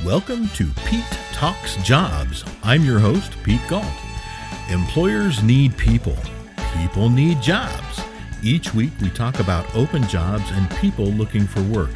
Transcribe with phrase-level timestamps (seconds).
[0.00, 2.44] Welcome to Pete Talks Jobs.
[2.64, 3.84] I'm your host, Pete Gault.
[4.68, 6.16] Employers need people,
[6.76, 8.00] people need jobs.
[8.42, 11.90] Each week we talk about open jobs and people looking for work.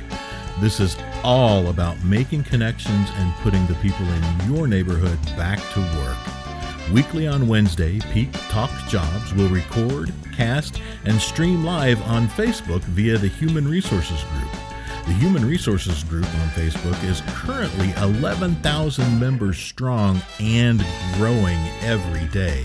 [0.60, 5.80] This is all about making connections and putting the people in your neighborhood back to
[5.98, 6.92] work.
[6.92, 13.18] Weekly on Wednesday, Pete Talks Jobs will record, cast, and stream live on Facebook via
[13.18, 14.65] the Human Resources Group.
[15.06, 22.64] The Human Resources Group on Facebook is currently 11,000 members strong and growing every day.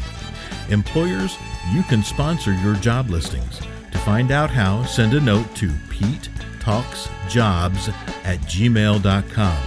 [0.70, 1.38] Employers,
[1.72, 3.60] you can sponsor your job listings.
[3.92, 6.30] To find out how, send a note to Pete
[6.60, 7.90] Talks Jobs
[8.24, 9.64] at gmail.com.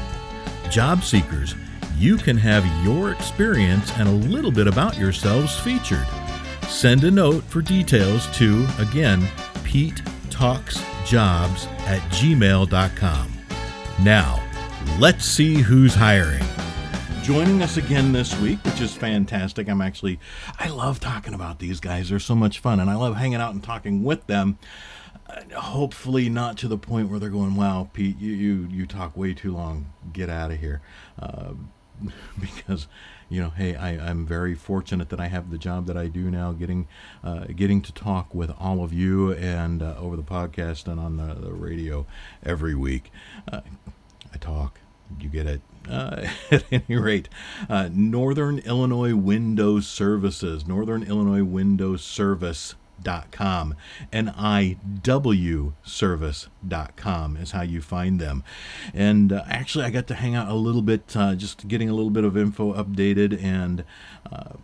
[0.69, 1.55] Job seekers,
[1.97, 6.07] you can have your experience and a little bit about yourselves featured.
[6.69, 9.25] Send a note for details to, again,
[9.63, 10.03] Pete
[10.35, 13.33] Talks Jobs at gmail.com.
[14.03, 14.43] Now,
[14.99, 16.43] let's see who's hiring.
[17.23, 19.69] Joining us again this week, which is fantastic.
[19.69, 20.19] I'm actually,
[20.59, 22.09] I love talking about these guys.
[22.09, 24.59] They're so much fun, and I love hanging out and talking with them
[25.57, 29.35] hopefully not to the point where they're going, "Wow, Pete, you you, you talk way
[29.35, 29.93] too long.
[30.13, 30.81] Get out of here."
[31.19, 31.53] Uh,
[32.41, 32.87] because
[33.35, 36.31] you know, hey, I, I'm very fortunate that I have the job that I do
[36.31, 36.87] now, getting
[37.25, 41.17] uh, getting to talk with all of you and uh, over the podcast and on
[41.17, 42.07] the, the radio
[42.45, 43.11] every week.
[43.51, 43.63] Uh,
[44.33, 44.79] I talk.
[45.19, 45.61] You get it.
[45.91, 47.29] Uh, at any rate,
[47.69, 52.77] uh, Northern Illinois Windows Services, Northern Illinois Windows Service
[55.83, 58.45] service.com is how you find them.
[58.93, 61.95] And uh, actually, I got to hang out a little bit, uh, just getting a
[61.95, 63.85] little bit of info updated and
[64.31, 64.55] uh,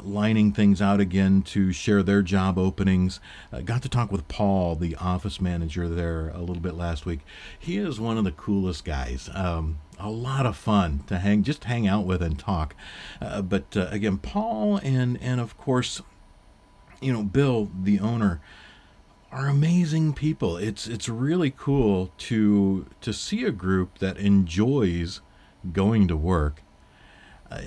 [0.00, 3.20] lining things out again to share their job openings.
[3.52, 7.20] Uh, got to talk with Paul, the office manager there, a little bit last week.
[7.58, 9.30] He is one of the coolest guys.
[9.34, 12.74] Um, a lot of fun to hang, just hang out with and talk.
[13.20, 16.02] Uh, but uh, again, Paul and and of course
[17.02, 18.40] you know, Bill, the owner,
[19.30, 20.56] are amazing people.
[20.56, 25.20] It's it's really cool to to see a group that enjoys
[25.72, 26.62] going to work,
[27.50, 27.62] uh,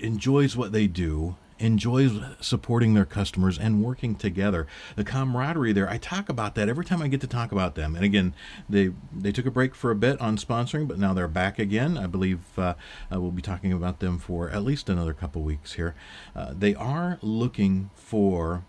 [0.00, 4.66] enjoys what they do, enjoys supporting their customers and working together.
[4.94, 7.94] The camaraderie there, I talk about that every time I get to talk about them.
[7.94, 8.34] And again,
[8.68, 11.96] they they took a break for a bit on sponsoring, but now they're back again.
[11.96, 12.74] I believe uh,
[13.12, 15.94] uh, we'll be talking about them for at least another couple weeks here.
[16.34, 18.64] Uh, they are looking for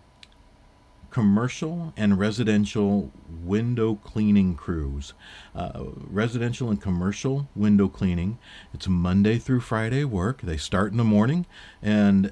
[1.10, 3.12] commercial and residential
[3.44, 5.14] window cleaning crews.
[5.56, 8.38] Uh, residential and commercial window cleaning.
[8.74, 10.42] It's Monday through Friday work.
[10.42, 11.46] They start in the morning,
[11.82, 12.32] and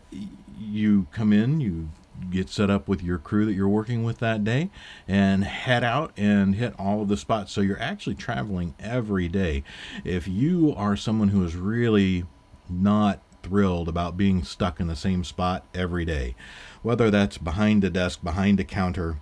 [0.59, 1.89] you come in, you
[2.31, 4.69] get set up with your crew that you're working with that day
[5.07, 7.51] and head out and hit all of the spots.
[7.51, 9.63] So you're actually traveling every day.
[10.03, 12.25] If you are someone who is really
[12.69, 16.35] not thrilled about being stuck in the same spot every day,
[16.81, 19.17] whether that's behind a desk, behind a counter,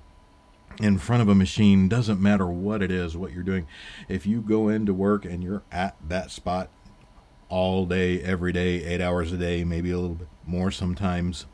[0.80, 3.68] in front of a machine, doesn't matter what it is, what you're doing.
[4.10, 6.70] If you go into work and you're at that spot
[7.48, 11.46] all day, every day, eight hours a day, maybe a little bit more sometimes,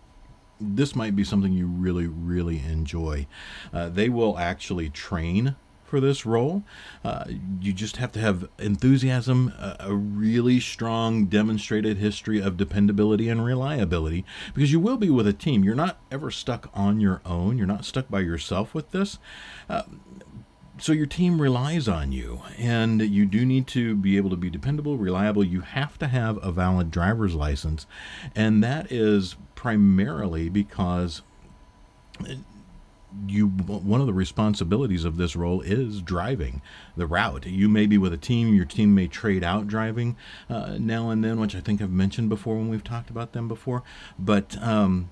[0.59, 3.27] this might be something you really, really enjoy.
[3.71, 5.55] Uh, they will actually train
[5.89, 6.63] for this role.
[7.03, 7.25] Uh,
[7.59, 13.43] you just have to have enthusiasm, a, a, really strong demonstrated history of dependability and
[13.43, 14.23] reliability,
[14.53, 15.63] because you will be with a team.
[15.63, 19.17] You're not ever stuck on your own, you're not stuck by yourself with this.
[19.67, 19.83] Uh,
[20.79, 24.49] so your team relies on you and you do need to be able to be
[24.49, 27.85] dependable reliable you have to have a valid driver's license
[28.35, 31.21] and that is primarily because
[33.27, 36.61] you one of the responsibilities of this role is driving
[36.95, 37.45] the route.
[37.45, 40.15] You may be with a team, your team may trade out driving
[40.49, 43.47] uh, now and then, which I think I've mentioned before when we've talked about them
[43.47, 43.83] before.
[44.17, 45.09] But um,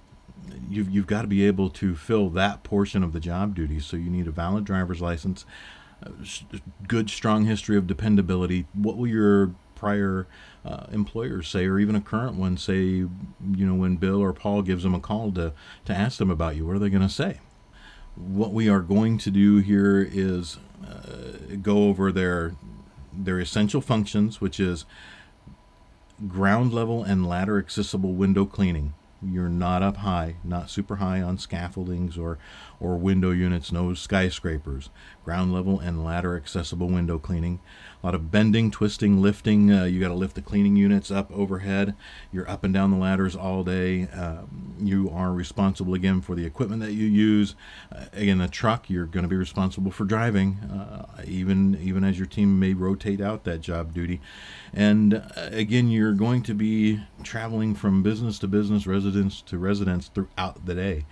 [0.70, 3.86] you've you've got to be able to fill that portion of the job duties.
[3.86, 5.46] So you need a valid driver's license,
[6.88, 8.68] good strong history of dependability.
[8.74, 10.28] What will your prior
[10.66, 13.10] uh, employers say, or even a current one say, you
[13.40, 15.54] know, when Bill or Paul gives them a call to
[15.86, 17.40] to ask them about you, what are they going to say?
[18.18, 22.56] what we are going to do here is uh, go over their
[23.14, 24.86] their essential functions, which is
[26.28, 28.94] ground level and ladder accessible window cleaning.
[29.22, 32.38] You're not up high, not super high on scaffoldings or
[32.80, 34.90] or window units, no skyscrapers,
[35.26, 37.60] ground level and ladder accessible window cleaning.
[38.02, 39.72] A lot of bending, twisting, lifting.
[39.72, 41.96] Uh, you got to lift the cleaning units up overhead.
[42.32, 44.08] You're up and down the ladders all day.
[44.10, 47.56] Um, you are responsible again for the equipment that you use.
[47.92, 52.20] Uh, again, the truck you're going to be responsible for driving, uh, even even as
[52.20, 54.22] your team may rotate out that job duty.
[54.74, 60.10] And uh, again, you're going to be traveling from business to business, residence to residence
[60.10, 61.06] throughout the day.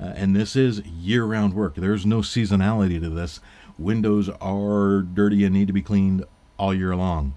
[0.00, 1.74] Uh, and this is year round work.
[1.74, 3.40] There's no seasonality to this.
[3.80, 6.24] Windows are dirty and need to be cleaned
[6.58, 7.34] all year long.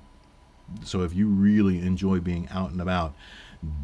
[0.84, 3.16] So if you really enjoy being out and about,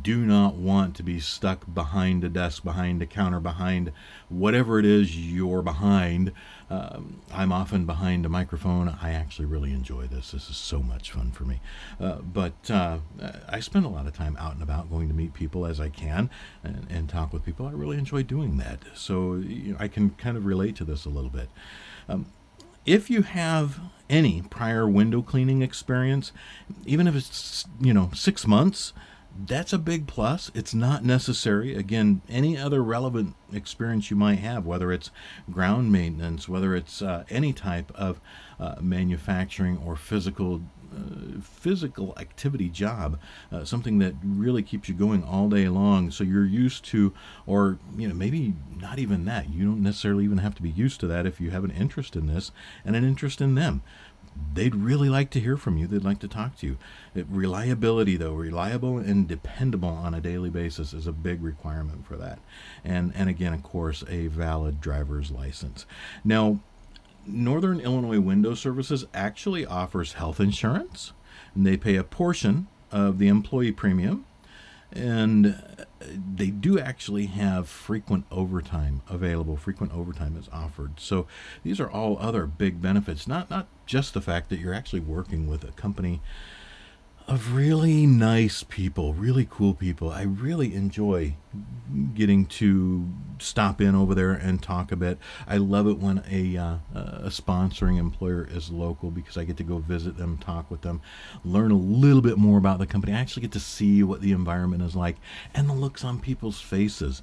[0.01, 3.93] do not want to be stuck behind a desk, behind a counter, behind
[4.27, 6.33] whatever it is you're behind.
[6.69, 8.97] Um, I'm often behind a microphone.
[9.01, 10.31] I actually really enjoy this.
[10.31, 11.61] This is so much fun for me.
[11.99, 12.97] Uh, but uh,
[13.47, 15.87] I spend a lot of time out and about going to meet people as I
[15.87, 16.29] can
[16.61, 17.65] and, and talk with people.
[17.65, 18.79] I really enjoy doing that.
[18.95, 21.49] So you know, I can kind of relate to this a little bit.
[22.09, 22.25] Um,
[22.85, 23.79] if you have
[24.09, 26.31] any prior window cleaning experience,
[26.85, 28.93] even if it's, you know, six months,
[29.45, 30.51] that's a big plus.
[30.53, 31.75] It's not necessary.
[31.75, 35.11] Again, any other relevant experience you might have, whether it's
[35.51, 38.19] ground maintenance, whether it's uh, any type of
[38.59, 40.61] uh, manufacturing or physical
[41.41, 43.19] physical activity job,
[43.51, 46.11] uh, something that really keeps you going all day long.
[46.11, 47.13] So you're used to,
[47.45, 49.49] or you know, maybe not even that.
[49.49, 52.15] You don't necessarily even have to be used to that if you have an interest
[52.15, 52.51] in this
[52.85, 53.81] and an interest in them.
[54.53, 55.85] They'd really like to hear from you.
[55.85, 56.77] They'd like to talk to you.
[57.13, 62.15] It, reliability, though, reliable and dependable on a daily basis is a big requirement for
[62.17, 62.39] that.
[62.85, 65.85] And and again, of course, a valid driver's license.
[66.23, 66.59] Now,
[67.29, 71.13] Northern Illinois Window Services actually offers health insurance,
[71.55, 74.25] and they pay a portion of the employee premium.
[74.91, 75.45] And
[75.79, 75.85] uh,
[76.35, 79.55] they do actually have frequent overtime available.
[79.55, 80.99] Frequent overtime is offered.
[80.99, 81.27] So
[81.63, 83.27] these are all other big benefits.
[83.27, 86.21] Not not just the fact that you're actually working with a company
[87.29, 90.09] of really nice people, really cool people.
[90.09, 91.35] I really enjoy
[92.15, 95.19] getting to stop in over there and talk a bit.
[95.47, 99.63] I love it when a, uh, a sponsoring employer is local because I get to
[99.63, 101.01] go visit them, talk with them,
[101.45, 103.13] learn a little bit more about the company.
[103.13, 105.17] I actually get to see what the environment is like
[105.53, 107.21] and the looks on people's faces.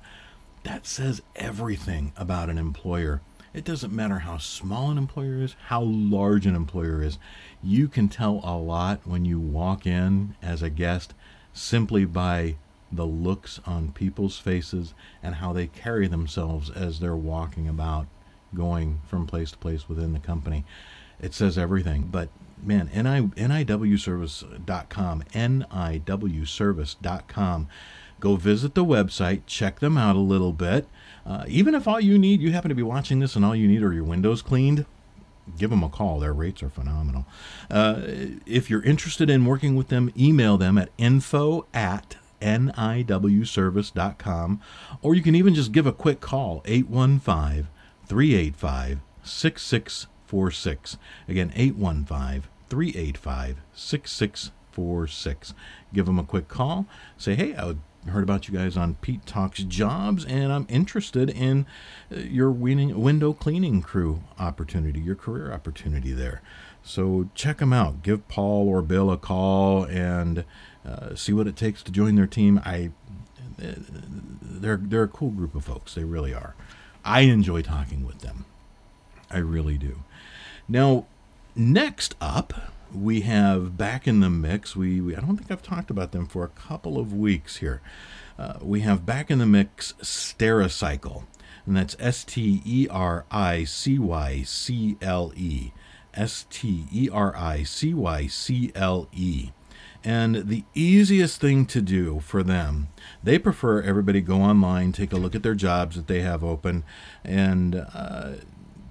[0.63, 3.23] That says everything about an employer.
[3.57, 7.19] It doesn't matter how small an employer is, how large an employer is.
[7.63, 11.15] You can tell a lot when you walk in as a guest
[11.53, 12.57] simply by
[12.93, 18.07] the looks on people's faces and how they carry themselves as they're walking about,
[18.55, 20.65] going from place to place within the company.
[21.21, 22.09] It says everything.
[22.11, 22.29] But
[22.63, 27.69] man, NI, NIWservice.com, NIWservice.com.
[28.19, 30.89] Go visit the website, check them out a little bit.
[31.27, 33.69] Uh, even if all you need, you happen to be watching this and all you
[33.69, 34.87] need are your windows cleaned,
[35.59, 36.21] give them a call.
[36.21, 37.27] Their rates are phenomenal.
[37.71, 38.01] Uh,
[38.47, 44.61] if you're interested in working with them, email them at info at niwservice.com,
[45.03, 47.69] or you can even just give a quick call 815
[48.07, 50.99] 385 6646.
[51.29, 55.55] Again, 815 385 6646.
[55.93, 56.87] Give them a quick call.
[57.17, 61.31] Say, hey, I would heard about you guys on Pete Talks Jobs, and I'm interested
[61.31, 61.67] in
[62.15, 66.43] uh, your window cleaning crew opportunity, your career opportunity there.
[66.83, 68.03] So check them out.
[68.03, 70.45] Give Paul or Bill a call and
[70.87, 72.61] uh, see what it takes to join their team.
[72.65, 72.91] I,
[73.61, 73.73] uh,
[74.41, 75.95] they're they're a cool group of folks.
[75.95, 76.55] They really are.
[77.05, 78.45] I enjoy talking with them.
[79.31, 80.03] I really do.
[80.69, 81.07] Now,
[81.55, 84.77] next up we have back in the mix.
[84.77, 87.81] We, we, I don't think I've talked about them for a couple of weeks here.
[88.39, 91.25] Uh, we have back in the mix Stericycle,
[91.65, 95.73] and that's S T E R I C Y C L E.
[96.17, 99.51] S T E R I C Y C L E.
[100.03, 102.89] And the easiest thing to do for them,
[103.25, 106.85] they prefer everybody go online, take a look at their jobs that they have open,
[107.25, 108.35] and uh,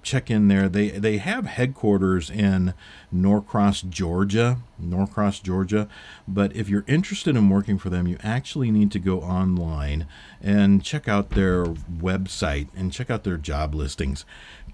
[0.05, 0.69] check in there.
[0.69, 2.73] They they have headquarters in
[3.11, 5.89] Norcross, Georgia, Norcross, Georgia.
[6.27, 10.07] But if you're interested in working for them, you actually need to go online
[10.41, 14.23] and check out their website and check out their job listings.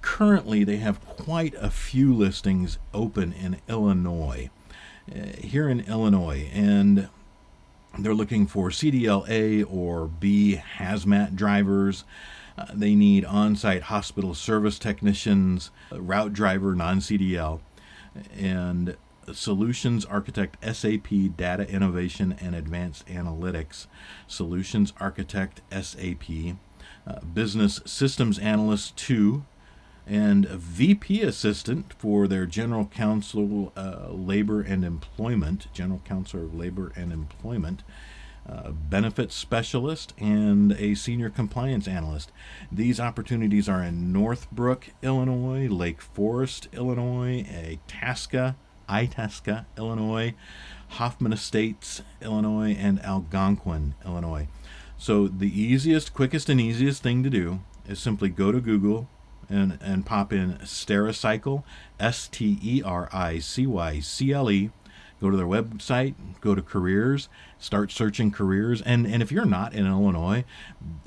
[0.01, 4.49] Currently, they have quite a few listings open in Illinois.
[5.11, 7.09] Uh, here in Illinois, and
[7.97, 12.03] they're looking for CDLA or B hazmat drivers.
[12.61, 17.59] Uh, they need on site hospital service technicians, route driver, non CDL,
[18.37, 18.95] and
[19.33, 23.87] solutions architect SAP data innovation and advanced analytics,
[24.27, 26.55] solutions architect SAP,
[27.07, 29.43] uh, Business Systems Analyst 2,
[30.05, 36.91] and VP Assistant for their General Counsel uh, Labor and Employment, General Counsel of Labor
[36.95, 37.81] and Employment.
[38.89, 42.31] Benefits specialist and a senior compliance analyst.
[42.71, 48.55] These opportunities are in Northbrook, Illinois, Lake Forest, Illinois, Itasca,
[48.89, 50.33] Itasca, Illinois,
[50.89, 54.47] Hoffman Estates, Illinois, and Algonquin, Illinois.
[54.97, 59.07] So the easiest, quickest, and easiest thing to do is simply go to Google
[59.49, 61.63] and, and pop in Stericycle,
[61.99, 64.71] S T E R I C Y C L E
[65.21, 68.81] go to their website, go to careers, start searching careers.
[68.81, 70.43] And, and if you're not in Illinois,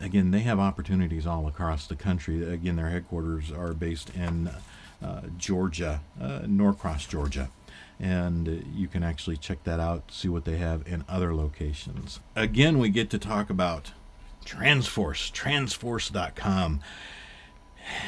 [0.01, 2.49] again, they have opportunities all across the country.
[2.49, 4.51] Again, their headquarters are based in
[5.03, 7.51] uh, Georgia, uh, Norcross, Georgia.
[8.01, 12.21] And you can actually check that out, see what they have in other locations.
[12.35, 13.93] Again, we get to talk about
[14.45, 16.81] Transforce, transforce.com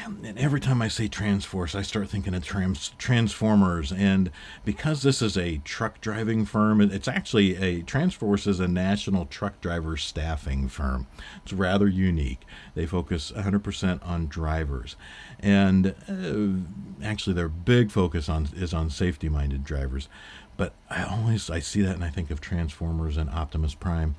[0.07, 3.93] and every time I say Transforce, I start thinking of trans- Transformers.
[3.93, 4.31] And
[4.65, 9.61] because this is a truck driving firm, it's actually a Transforce is a national truck
[9.61, 11.07] driver staffing firm.
[11.43, 12.43] It's rather unique.
[12.75, 14.97] They focus 100% on drivers,
[15.41, 20.09] and uh, actually their big focus on is on safety minded drivers.
[20.57, 24.17] But I always I see that and I think of Transformers and Optimus Prime.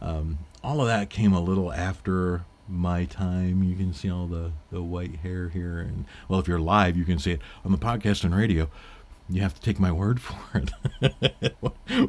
[0.00, 3.62] Um, all of that came a little after my time.
[3.62, 5.78] You can see all the, the white hair here.
[5.78, 8.68] And well, if you're live, you can see it on the podcast and radio.
[9.28, 10.36] You have to take my word for
[11.02, 11.56] it.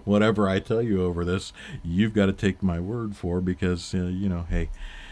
[0.06, 1.52] Whatever I tell you over this,
[1.84, 4.70] you've got to take my word for because uh, you know, hey,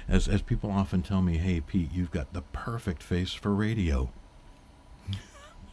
[0.08, 4.10] as as people often tell me, hey Pete, you've got the perfect face for radio.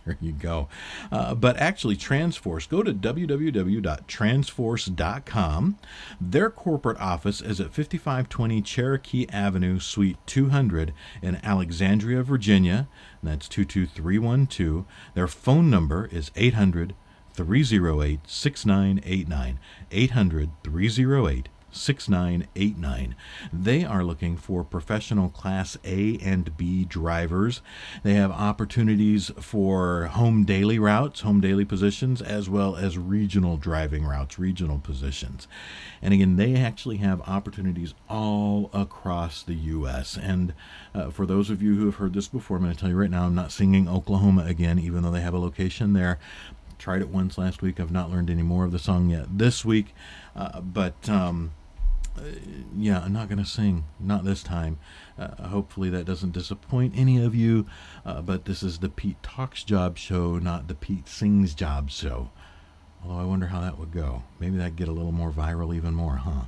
[0.05, 0.69] There you go.
[1.13, 5.79] Uh, but actually, Transforce, go to www.transforce.com.
[6.21, 10.93] Their corporate office is at 5520 Cherokee Avenue, Suite 200
[11.23, 12.89] in Alexandria, Virginia.
[13.23, 14.85] That's 22312.
[15.15, 16.97] Their phone number is 800
[17.35, 19.59] 308 6989.
[19.91, 23.15] 800 308 6989.
[23.53, 27.63] They are looking for professional Class A and B drivers.
[28.03, 34.05] They have opportunities for home daily routes, home daily positions, as well as regional driving
[34.05, 35.49] routes, regional positions.
[36.01, 40.17] And again, they actually have opportunities all across the U.S.
[40.17, 40.55] And
[40.95, 42.97] uh, for those of you who have heard this before, I'm going to tell you
[42.97, 46.19] right now, I'm not singing Oklahoma again, even though they have a location there
[46.83, 47.79] tried it once last week.
[47.79, 49.95] I've not learned any more of the song yet this week,
[50.35, 51.53] uh, but um,
[52.17, 52.23] uh,
[52.77, 53.85] yeah, I'm not going to sing.
[53.99, 54.79] Not this time.
[55.19, 57.67] Uh, hopefully that doesn't disappoint any of you.
[58.05, 62.31] Uh, but this is the Pete Talks Job Show, not the Pete Sings Job Show.
[63.05, 64.23] Although I wonder how that would go.
[64.39, 66.43] Maybe that'd get a little more viral, even more, huh?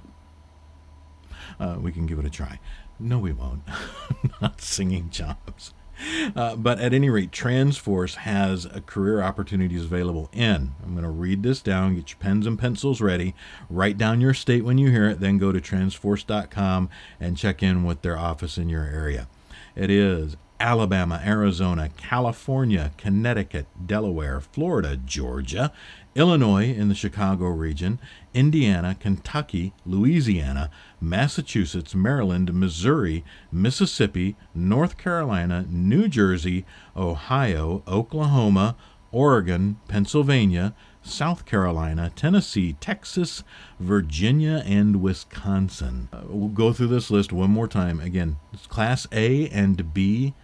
[1.58, 2.60] Uh, we can give it a try.
[2.98, 3.62] No, we won't.
[4.40, 5.72] not singing jobs.
[6.34, 10.74] Uh, but at any rate, Transforce has career opportunities available in.
[10.82, 11.94] I'm going to read this down.
[11.94, 13.34] Get your pens and pencils ready.
[13.70, 15.20] Write down your state when you hear it.
[15.20, 16.88] Then go to transforce.com
[17.20, 19.28] and check in with their office in your area.
[19.76, 25.72] It is Alabama, Arizona, California, Connecticut, Delaware, Florida, Georgia,
[26.14, 27.98] Illinois in the Chicago region,
[28.34, 38.76] Indiana, Kentucky, Louisiana, Massachusetts, Maryland, Missouri, Mississippi, North Carolina, New Jersey, Ohio, Oklahoma,
[39.12, 43.44] Oregon, Pennsylvania, South Carolina, Tennessee, Texas,
[43.78, 46.08] Virginia, and Wisconsin.
[46.12, 48.00] Uh, we'll go through this list one more time.
[48.00, 48.38] Again,
[48.68, 50.34] Class A and B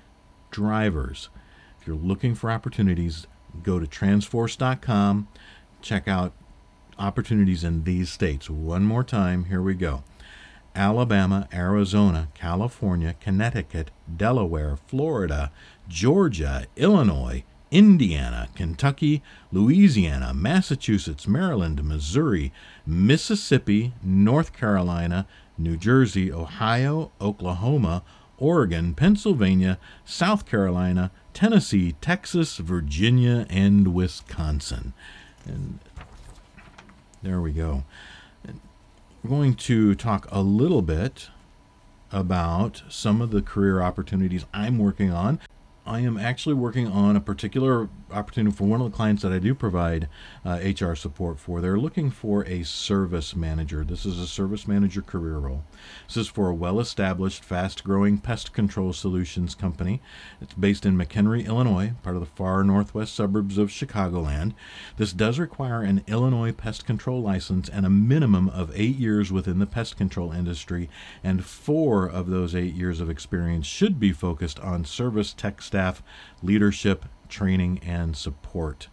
[0.51, 1.31] drivers.
[1.81, 3.27] If you're looking for opportunities,
[3.63, 5.27] go to transforce.com
[5.81, 6.33] check out
[7.01, 8.49] opportunities in these states.
[8.49, 10.05] One more time, here we go.
[10.77, 15.51] Alabama, Arizona, California, Connecticut, Delaware, Florida,
[15.89, 22.53] Georgia, Illinois, Indiana, Kentucky, Louisiana, Massachusetts, Maryland, Missouri,
[22.87, 25.27] Mississippi, North Carolina,
[25.57, 28.03] New Jersey, Ohio, Oklahoma,
[28.39, 34.93] Oregon, Pennsylvania, South Carolina, Tennessee, Texas, Virginia, and Wisconsin.
[35.45, 35.79] And
[37.23, 37.85] there we go.
[39.23, 41.29] We're going to talk a little bit
[42.11, 45.39] about some of the career opportunities I'm working on.
[45.87, 49.39] I am actually working on a particular opportunity for one of the clients that I
[49.39, 50.09] do provide
[50.45, 51.61] uh, HR support for.
[51.61, 53.85] They're looking for a service manager.
[53.85, 55.65] This is a service manager career role.
[56.07, 60.01] This is for a well established, fast growing pest control solutions company.
[60.41, 64.53] It's based in McHenry, Illinois, part of the far northwest suburbs of Chicagoland.
[64.97, 69.59] This does require an Illinois pest control license and a minimum of eight years within
[69.59, 70.89] the pest control industry,
[71.23, 76.03] and four of those eight years of experience should be focused on service tech staff,
[76.43, 78.89] leadership, training, and support.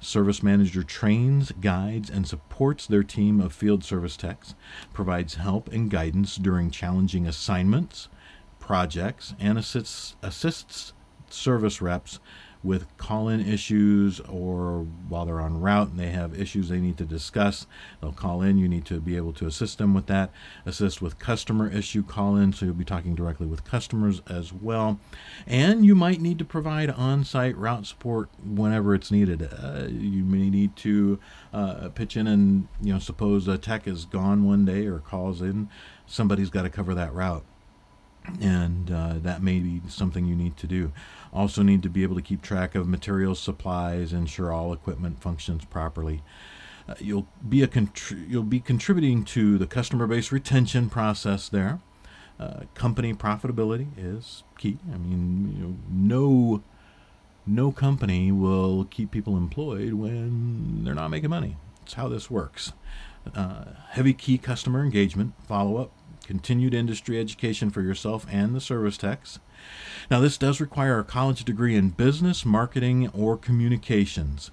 [0.00, 4.54] Service Manager trains, guides, and supports their team of field service techs,
[4.92, 8.08] provides help and guidance during challenging assignments,
[8.58, 10.92] projects, and assists, assists
[11.30, 12.20] service reps
[12.64, 16.96] with call in issues or while they're on route and they have issues they need
[16.96, 17.66] to discuss.
[18.00, 18.56] They'll call in.
[18.56, 20.30] You need to be able to assist them with that.
[20.64, 24.98] Assist with customer issue call in, so you'll be talking directly with customers as well.
[25.46, 29.42] And you might need to provide on site route support whenever it's needed.
[29.42, 31.20] Uh, you may need to
[31.52, 35.42] uh, pitch in and, you know, suppose a tech is gone one day or calls
[35.42, 35.68] in,
[36.06, 37.44] somebody's got to cover that route
[38.40, 40.92] and uh, that may be something you need to do.
[41.34, 45.64] Also, need to be able to keep track of materials, supplies, ensure all equipment functions
[45.64, 46.22] properly.
[46.88, 51.80] Uh, you'll be a contri- you'll be contributing to the customer base retention process there.
[52.38, 54.78] Uh, company profitability is key.
[54.92, 56.62] I mean, you know, no
[57.46, 61.56] no company will keep people employed when they're not making money.
[61.82, 62.72] It's how this works.
[63.34, 65.90] Uh, heavy key customer engagement, follow up,
[66.26, 69.38] continued industry education for yourself and the service techs.
[70.10, 74.50] Now, this does require a college degree in business, marketing, or communications.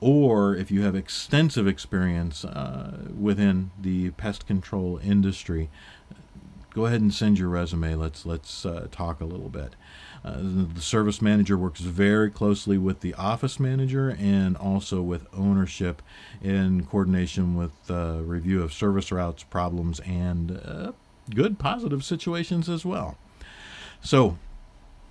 [0.00, 5.70] Or if you have extensive experience uh, within the pest control industry,
[6.76, 7.94] go ahead and send your resume.
[7.94, 9.74] Let's let's uh, talk a little bit.
[10.22, 10.38] Uh,
[10.74, 16.02] the service manager works very closely with the office manager and also with ownership
[16.42, 20.92] in coordination with uh, review of service routes, problems, and uh,
[21.34, 23.16] good positive situations as well.
[24.02, 24.36] So,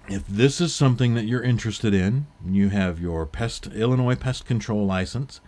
[0.08, 4.86] if this is something that you're interested in, you have your pest Illinois pest control
[4.86, 5.42] license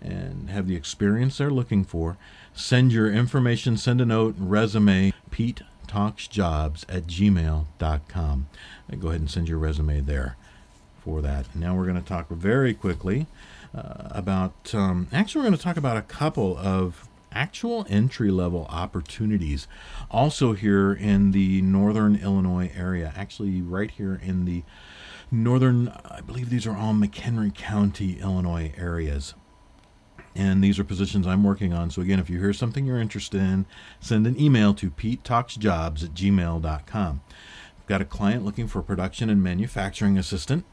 [0.00, 2.16] and have the experience they're looking for,
[2.52, 8.48] send your information, send a note, resume, Pete Talks Jobs at gmail.com.
[8.98, 10.36] Go ahead and send your resume there
[11.02, 11.54] for that.
[11.54, 13.26] Now we're going to talk very quickly
[13.74, 18.66] uh, about, um, actually, we're going to talk about a couple of actual entry level
[18.68, 19.66] opportunities
[20.10, 24.62] also here in the northern Illinois area, actually, right here in the
[25.30, 29.34] northern, I believe these are all McHenry County, Illinois areas.
[30.34, 31.90] And these are positions I'm working on.
[31.90, 33.66] So, again, if you hear something you're interested in,
[34.00, 37.20] send an email to petetalksjobs at gmail.com.
[37.78, 40.64] I've got a client looking for a production and manufacturing assistant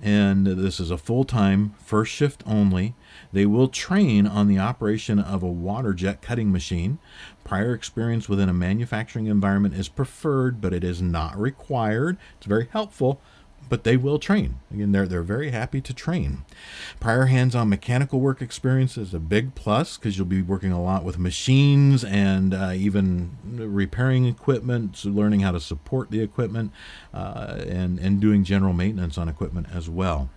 [0.00, 2.94] and this is a full time, first shift only.
[3.32, 6.98] They will train on the operation of a water jet cutting machine.
[7.44, 12.18] Prior experience within a manufacturing environment is preferred, but it is not required.
[12.36, 13.20] It's very helpful
[13.68, 14.60] but they will train.
[14.72, 16.44] Again, they're, they're very happy to train.
[17.00, 20.82] Prior hands on mechanical work experience is a big plus because you'll be working a
[20.82, 26.72] lot with machines and uh, even repairing equipment, so learning how to support the equipment,
[27.12, 30.30] uh, and, and doing general maintenance on equipment as well.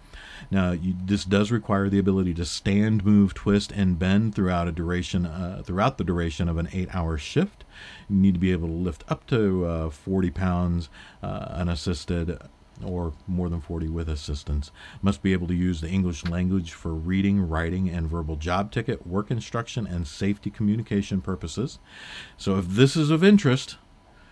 [0.51, 4.71] Now, you, this does require the ability to stand, move, twist, and bend throughout a
[4.71, 7.65] duration uh, throughout the duration of an eight-hour shift.
[8.09, 10.89] You need to be able to lift up to uh, 40 pounds
[11.21, 12.39] uh, unassisted
[12.83, 14.71] or more than 40 with assistance.
[15.01, 19.05] Must be able to use the English language for reading, writing, and verbal job ticket,
[19.05, 21.79] work instruction, and safety communication purposes.
[22.37, 23.77] So if this is of interest,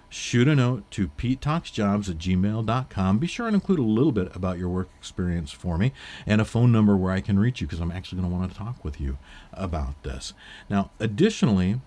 [0.10, 3.18] shoot a note to petetalksjobs at gmail.com.
[3.20, 5.92] Be sure and include a little bit about your work experience for me
[6.26, 8.52] and a phone number where I can reach you because I'm actually going to want
[8.52, 9.18] to talk with you
[9.54, 10.34] about this.
[10.70, 11.82] Now, additionally,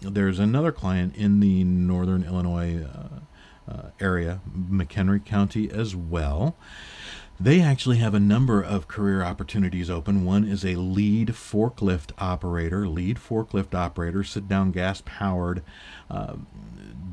[0.00, 3.20] there's another client in the northern Illinois uh,
[3.68, 6.56] uh, area, McHenry County as well.
[7.38, 10.24] They actually have a number of career opportunities open.
[10.24, 15.62] One is a lead forklift operator, lead forklift operator, sit down gas powered.
[16.10, 16.36] Uh,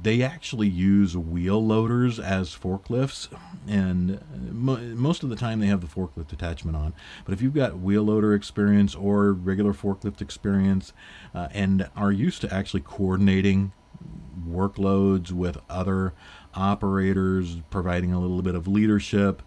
[0.02, 3.28] they actually use wheel loaders as forklifts,
[3.68, 6.94] and mo- most of the time they have the forklift attachment on.
[7.26, 10.94] But if you've got wheel loader experience or regular forklift experience
[11.34, 13.74] uh, and are used to actually coordinating
[14.48, 16.14] workloads with other
[16.56, 19.42] operators, providing a little bit of leadership.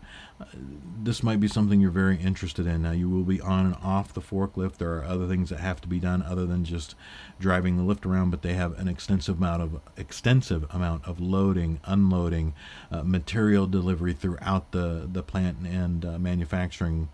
[1.03, 2.83] This might be something you're very interested in.
[2.83, 4.77] Now, you will be on and off the forklift.
[4.77, 6.95] There are other things that have to be done other than just
[7.41, 11.81] driving the lift around, but they have an extensive amount of extensive amount of loading,
[11.85, 12.53] unloading,
[12.91, 17.09] uh, material delivery throughout the the plant and uh, manufacturing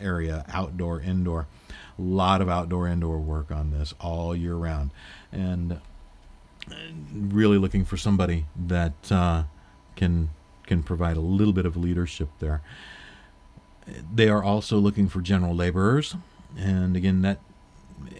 [0.00, 1.46] area, outdoor, indoor.
[1.98, 4.90] A lot of outdoor, indoor work on this all year round.
[5.32, 5.80] And
[7.12, 9.44] really looking for somebody that uh,
[9.96, 10.30] can
[10.66, 12.60] can provide a little bit of leadership there.
[14.14, 16.14] They are also looking for general laborers,
[16.56, 17.40] and again, that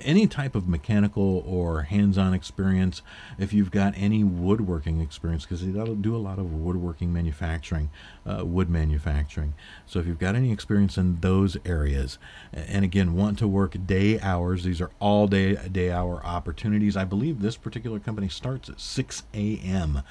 [0.01, 3.03] any type of mechanical or hands-on experience
[3.39, 7.91] if you've got any woodworking experience because they do a lot of woodworking manufacturing
[8.27, 9.55] uh, wood manufacturing.
[9.87, 12.19] So if you've got any experience in those areas
[12.53, 16.97] and again want to work day hours these are all day day hour opportunities.
[16.97, 20.03] I believe this particular company starts at 6 a.m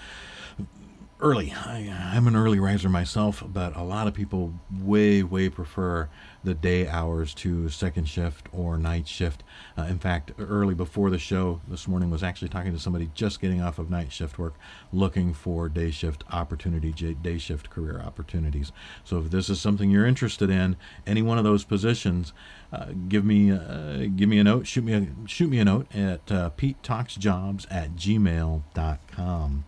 [1.19, 1.51] early.
[1.51, 1.79] I,
[2.13, 6.09] am an early riser myself, but a lot of people way, way prefer
[6.47, 9.43] the day hours to second shift or night shift.
[9.77, 13.41] Uh, in fact, early before the show this morning was actually talking to somebody just
[13.41, 14.53] getting off of night shift work,
[14.93, 18.71] looking for day shift opportunity, day shift career opportunities.
[19.03, 22.31] So if this is something you're interested in, any one of those positions,
[22.71, 24.67] uh, give me uh, give me a note.
[24.67, 29.65] Shoot me a shoot me a note at uh, PeteTalksJobs at gmail.com.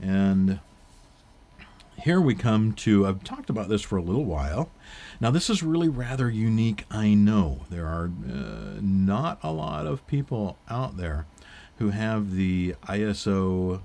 [0.00, 0.58] And
[2.02, 4.70] here we come to, I've talked about this for a little while.
[5.20, 7.62] Now, this is really rather unique, I know.
[7.70, 11.26] There are uh, not a lot of people out there
[11.78, 13.80] who have the ISO,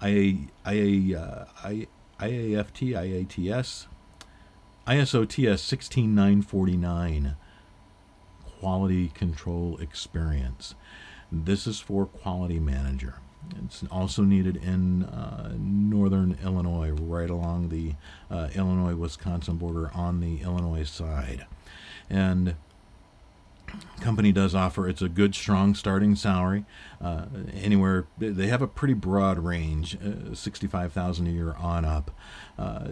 [0.00, 1.44] IA, IA, uh,
[2.20, 3.86] IAFT, IATS,
[4.86, 7.36] ISO TS 16949
[8.60, 10.76] quality control experience.
[11.32, 13.16] This is for quality manager.
[13.64, 17.94] It's also needed in uh, northern Illinois, right along the
[18.30, 21.46] uh, Illinois Wisconsin border on the Illinois side.
[22.08, 22.56] And
[24.00, 26.64] company does offer it's a good strong starting salary
[27.00, 32.10] uh, anywhere they have a pretty broad range uh, 65000 a year on up
[32.58, 32.88] uh,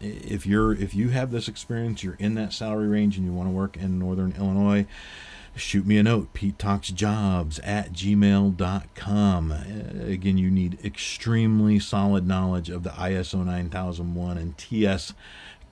[0.00, 3.48] if you're if you have this experience you're in that salary range and you want
[3.48, 4.84] to work in northern illinois
[5.56, 9.52] shoot me a note, Pete Talks Jobs at gmail.com.
[9.52, 15.14] Again, you need extremely solid knowledge of the ISO 9001 and TS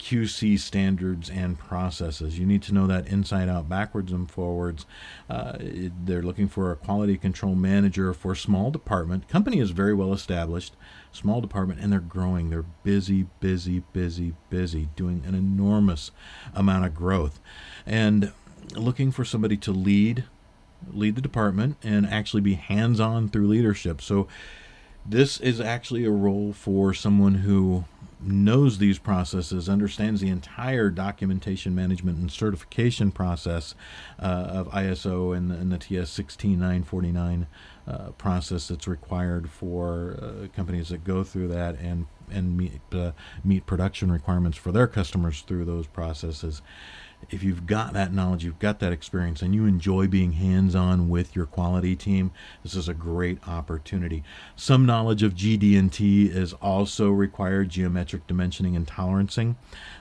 [0.02, 2.36] QC standards and processes.
[2.38, 4.84] You need to know that inside out, backwards and forwards.
[5.30, 9.28] Uh, they're looking for a quality control manager for small department.
[9.28, 10.74] Company is very well established,
[11.12, 12.50] small department, and they're growing.
[12.50, 16.10] They're busy, busy, busy, busy, doing an enormous
[16.52, 17.38] amount of growth.
[17.86, 18.32] And
[18.74, 20.24] looking for somebody to lead
[20.92, 24.02] lead the department and actually be hands-on through leadership.
[24.02, 24.26] So
[25.06, 27.84] this is actually a role for someone who
[28.24, 33.74] knows these processes, understands the entire documentation management and certification process
[34.20, 37.46] uh, of ISO and, and, the TS 16949
[37.86, 43.10] uh, process that's required for uh, companies that go through that and and meet uh,
[43.44, 46.62] meet production requirements for their customers through those processes
[47.30, 51.08] if you've got that knowledge, you've got that experience, and you enjoy being hands on
[51.08, 52.30] with your quality team,
[52.62, 54.22] this is a great opportunity.
[54.56, 59.56] Some knowledge of GD&T is also required geometric dimensioning and tolerancing.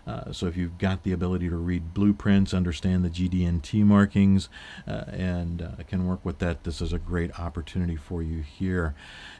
[0.05, 4.49] Uh, so if you've got the ability to read blueprints, understand the GD&T markings,
[4.87, 8.95] uh, and uh, can work with that, this is a great opportunity for you here.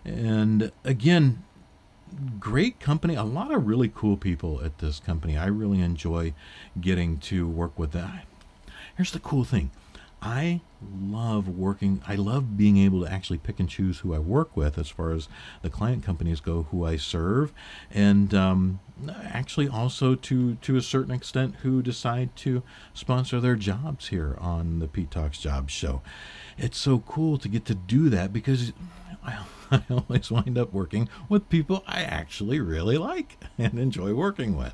[0.06, 1.44] And again,
[2.40, 5.38] great company, a lot of really cool people at this company.
[5.38, 6.34] I really enjoy
[6.80, 8.22] getting to work with them.
[8.98, 9.72] Here's the cool thing
[10.22, 10.62] I
[11.02, 14.78] love working, I love being able to actually pick and choose who I work with
[14.78, 15.28] as far as
[15.64, 17.52] the client companies go, who I serve,
[17.90, 18.80] and um,
[19.24, 22.62] actually also to, to a certain extent who decide to
[22.94, 26.02] sponsor their jobs here on the Pete Talks Jobs show.
[26.58, 28.74] It's so cool to get to do that because.
[29.26, 34.58] Well, I always wind up working with people I actually really like and enjoy working
[34.58, 34.74] with.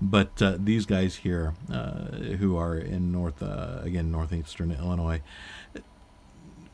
[0.00, 2.06] But uh, these guys here, uh,
[2.38, 5.22] who are in North, uh, again, northeastern Illinois,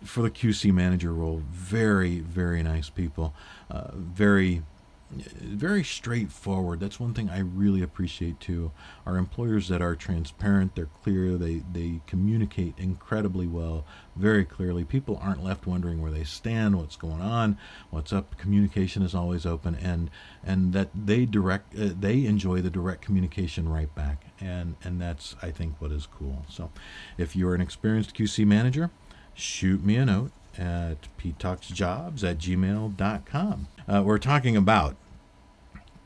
[0.05, 3.35] for the QC manager role, very, very nice people,
[3.71, 4.63] uh, very
[5.11, 6.79] very straightforward.
[6.81, 8.71] That's one thing I really appreciate too.
[9.05, 14.85] Our employers that are transparent, they're clear, they they communicate incredibly well, very clearly.
[14.85, 17.59] People aren't left wondering where they stand, what's going on,
[17.91, 18.39] what's up.
[18.39, 20.11] Communication is always open, and
[20.45, 25.35] and that they direct uh, they enjoy the direct communication right back, and and that's
[25.43, 26.45] I think what is cool.
[26.49, 26.71] So,
[27.19, 28.91] if you're an experienced QC manager,
[29.35, 33.69] shoot me a note at petetalksjobs at gmail.com.
[33.89, 34.97] Uh, we're talking about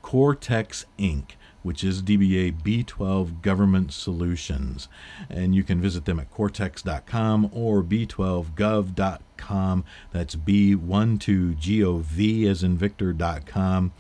[0.03, 4.89] CorTechs Inc., which is DBA B12 Government Solutions.
[5.29, 9.85] And you can visit them at cortex.com or b12gov.com B12gov.com.
[10.13, 13.93] That's B12gov as in Victor.com.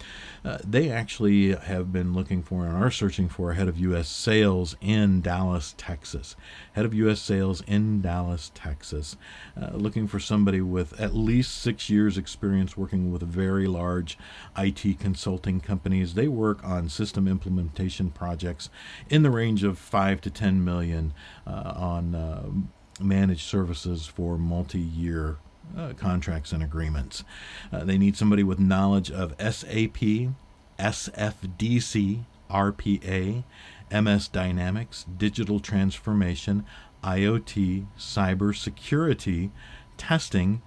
[0.44, 4.08] Uh, they actually have been looking for and are searching for a head of U.S.
[4.08, 6.36] sales in Dallas, Texas.
[6.74, 7.20] Head of U.S.
[7.20, 9.16] sales in Dallas, Texas.
[9.60, 14.18] Uh, looking for somebody with at least six years' experience working with very large
[14.56, 16.14] IT consulting companies.
[16.14, 18.68] They work on system implementation projects
[19.08, 21.14] in the range of five to ten million
[21.46, 22.50] uh, on uh,
[23.00, 25.38] managed services for multi-year
[25.76, 27.24] uh, contracts and agreements.
[27.72, 30.30] Uh, they need somebody with knowledge of SAP,
[30.78, 33.44] SFDC, RPA,
[33.90, 36.64] MS Dynamics, digital transformation,
[37.02, 39.50] IoT, cybersecurity,
[39.96, 40.62] testing,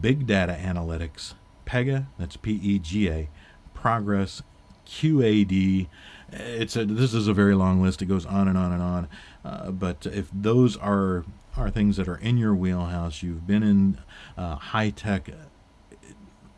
[0.00, 1.34] big data analytics,
[1.66, 3.28] PEGA, that's P E G A,
[3.74, 4.42] progress,
[4.86, 5.88] QAD.
[6.32, 8.02] It's a, this is a very long list.
[8.02, 9.08] It goes on and on and on.
[9.44, 11.24] Uh, but if those are
[11.56, 13.22] are things that are in your wheelhouse.
[13.22, 13.98] You've been in
[14.36, 15.30] uh, high tech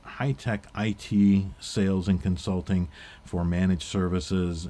[0.03, 2.89] high tech IT sales and consulting
[3.23, 4.69] for managed services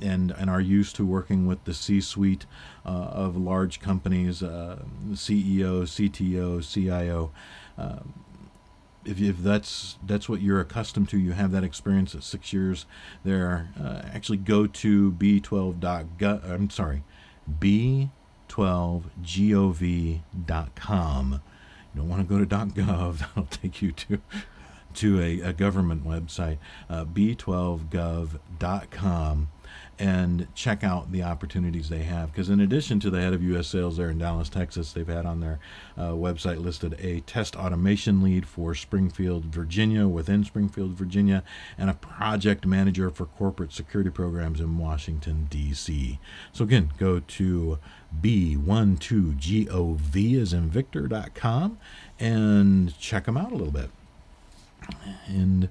[0.00, 2.46] and, and are used to working with the C suite
[2.86, 4.78] uh, of large companies, uh,
[5.10, 7.30] CEO, CTO, CIO.
[7.76, 7.98] Uh,
[9.04, 12.86] if, if that's that's what you're accustomed to, you have that experience at six years
[13.22, 13.68] there.
[13.78, 16.50] Uh, actually, go to b12.gov.
[16.50, 17.02] I'm sorry,
[17.58, 18.10] b
[18.50, 21.40] 12gov.com.
[21.94, 23.18] You don't want to go to .gov.
[23.18, 24.20] That'll take you to
[24.92, 26.58] to a, a government website,
[26.88, 29.48] uh, b12gov.com
[30.00, 32.32] and check out the opportunities they have.
[32.32, 33.68] Because in addition to the head of U.S.
[33.68, 35.60] sales there in Dallas, Texas, they've had on their
[35.96, 41.44] uh, website listed a test automation lead for Springfield, Virginia, within Springfield, Virginia,
[41.76, 46.18] and a project manager for corporate security programs in Washington, D.C.
[46.52, 47.78] So again, go to
[48.22, 51.78] b12gov is in Victor.com
[52.18, 53.90] and check them out a little bit.
[55.26, 55.68] And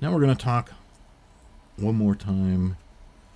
[0.00, 0.72] now we're going to talk
[1.76, 2.76] one more time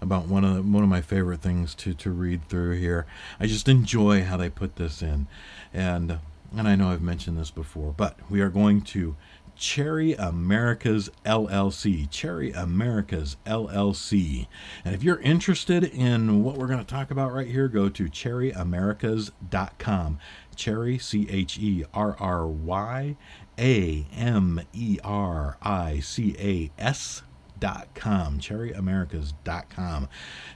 [0.01, 3.07] about one of the, one of my favorite things to to read through here.
[3.41, 5.27] I just enjoy how they put this in,
[5.73, 6.19] and
[6.57, 9.17] and I know I've mentioned this before, but we are going to
[9.59, 12.09] Cherry Americas LLC.
[12.09, 14.47] Cherry Americas LLC.
[14.85, 18.05] And if you're interested in what we're going to talk about right here, go to
[18.05, 20.19] cherryamericas.com.
[20.57, 23.17] Cherry, C H E R R Y
[23.59, 27.23] A M E R I C A S
[27.61, 30.09] cherryamericas.com cherryamericas.com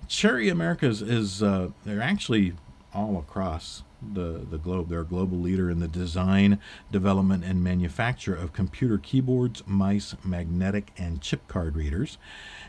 [0.06, 2.52] cherry americas is uh, they're actually
[2.94, 4.88] all across the, the globe.
[4.88, 6.58] They're a global leader in the design
[6.90, 12.18] development and manufacture of computer keyboards mice magnetic and chip card readers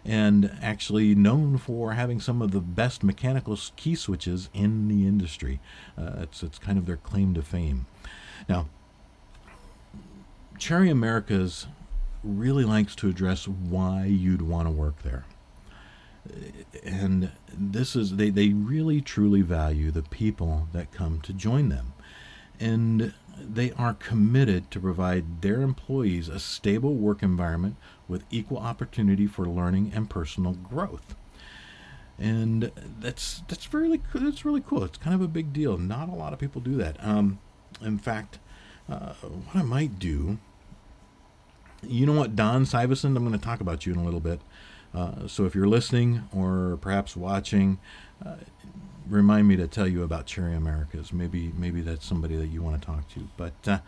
[0.06, 5.60] and actually known for having some of the best mechanical key switches in the industry.
[5.98, 7.86] Uh, it's, it's kind of their claim to fame.
[8.50, 8.68] Now
[10.58, 11.68] cherry americas
[12.24, 15.26] really likes to address why you'd want to work there.
[16.84, 21.94] And this is, they, they really truly value the people that come to join them.
[22.60, 27.76] And they are committed to provide their employees a stable work environment
[28.08, 31.16] with equal opportunity for learning and personal growth.
[32.20, 34.84] And that's that's really that's really cool.
[34.84, 35.80] It's kind of a big deal.
[35.80, 37.04] Not a lot of people do that.
[37.04, 37.40] Um,
[37.82, 38.38] in fact,
[38.88, 40.38] uh, what I might do
[41.88, 44.42] you know what, Don Sivesind, I'm going to talk about you in a little bit.
[44.94, 47.80] Uh, so if you're listening or perhaps watching,
[48.26, 48.36] uh,
[49.08, 51.12] remind me to tell you about Cherry Americas.
[51.12, 53.28] Maybe maybe that's somebody that you want to talk to.
[53.38, 53.80] But uh,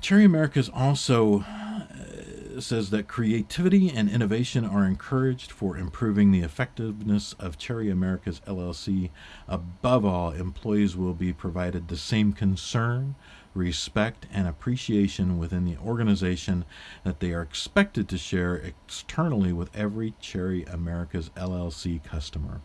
[0.00, 7.34] Cherry Americas also uh, says that creativity and innovation are encouraged for improving the effectiveness
[7.38, 9.10] of Cherry Americas LLC.
[9.46, 13.14] Above all, employees will be provided the same concern,
[13.54, 16.64] respect, and appreciation within the organization
[17.04, 22.60] that they are expected to share externally with every Cherry Americas LLC customer.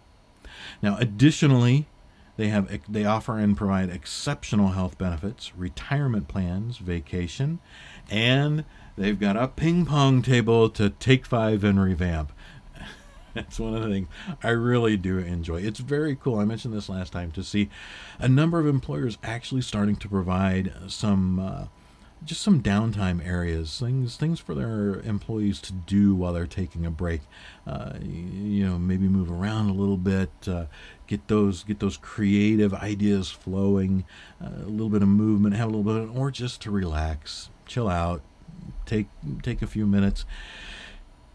[0.82, 1.88] Now, additionally,
[2.38, 7.60] they have they offer and provide exceptional health benefits, retirement plans, vacation,
[8.10, 8.63] and
[8.95, 12.32] they've got a ping pong table to take five and revamp.
[13.38, 14.08] That's one of the things
[14.43, 15.62] I really do enjoy.
[15.62, 16.39] It's very cool.
[16.39, 17.69] I mentioned this last time to see
[18.19, 21.65] a number of employers actually starting to provide some uh,
[22.26, 26.91] just some downtime areas, things things for their employees to do while they're taking a
[26.91, 27.21] break.
[27.65, 30.65] Uh, you know, maybe move around a little bit, uh,
[31.06, 34.04] get those get those creative ideas flowing,
[34.43, 37.88] uh, a little bit of movement, have a little bit, or just to relax, chill
[37.88, 38.21] out,
[38.86, 39.08] take
[39.43, 40.26] take a few minutes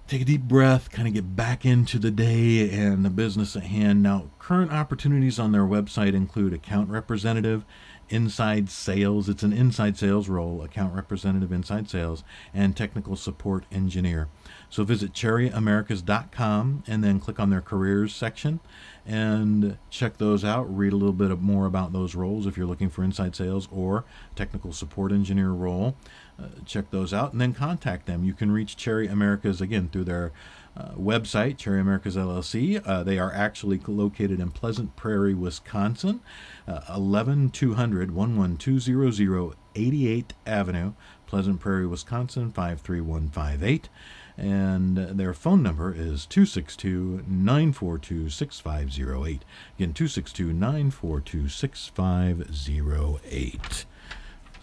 [0.07, 3.65] take a deep breath, kind of get back into the day and the business at
[3.65, 4.03] hand.
[4.03, 7.65] Now, current opportunities on their website include account representative,
[8.13, 9.29] inside sales.
[9.29, 14.29] It's an inside sales role, account representative, inside sales, and technical support engineer.
[14.69, 18.61] So visit cherryamericas.com and then click on their careers section
[19.07, 20.65] and check those out.
[20.75, 24.05] Read a little bit more about those roles if you're looking for inside sales or
[24.37, 25.97] technical support engineer role.
[26.39, 28.25] Uh, check those out and then contact them.
[28.25, 30.33] You can reach Cherry Americas again through their
[30.77, 32.83] uh, website, Cherry Americas LLC.
[32.85, 36.21] Uh, they are actually located in Pleasant Prairie, Wisconsin,
[36.67, 40.93] uh, 11200 11200 88th Avenue,
[41.27, 43.89] Pleasant Prairie, Wisconsin, 53158
[44.37, 49.45] and their phone number is 262 942 6508.
[49.77, 53.85] Again, 262 942 6508.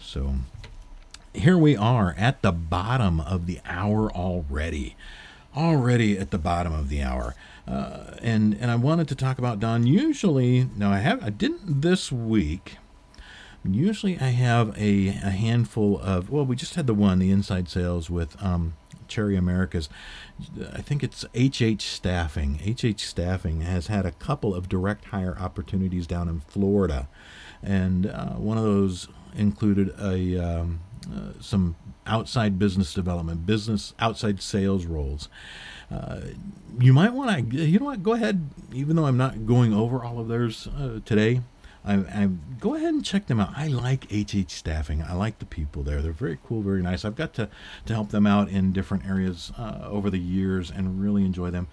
[0.00, 0.34] So
[1.32, 4.96] here we are at the bottom of the hour already.
[5.56, 7.34] Already at the bottom of the hour.
[7.66, 9.86] Uh, and and I wanted to talk about Don.
[9.86, 12.76] Usually, no, I have I didn't this week.
[13.62, 16.30] Usually, I have a, a handful of.
[16.30, 18.74] Well, we just had the one, the inside sales with um,
[19.06, 19.88] Cherry Americas.
[20.72, 22.58] I think it's HH Staffing.
[22.64, 27.08] HH Staffing has had a couple of direct hire opportunities down in Florida,
[27.62, 34.42] and uh, one of those included a um, uh, some outside business development, business outside
[34.42, 35.28] sales roles.
[35.90, 36.20] Uh,
[36.78, 40.04] you might want to, you know what, go ahead, even though I'm not going over
[40.04, 41.40] all of theirs uh, today,
[41.84, 43.52] I, I, go ahead and check them out.
[43.56, 45.02] I like HH Staffing.
[45.02, 46.02] I like the people there.
[46.02, 47.04] They're very cool, very nice.
[47.04, 47.48] I've got to,
[47.86, 51.68] to help them out in different areas uh, over the years and really enjoy them.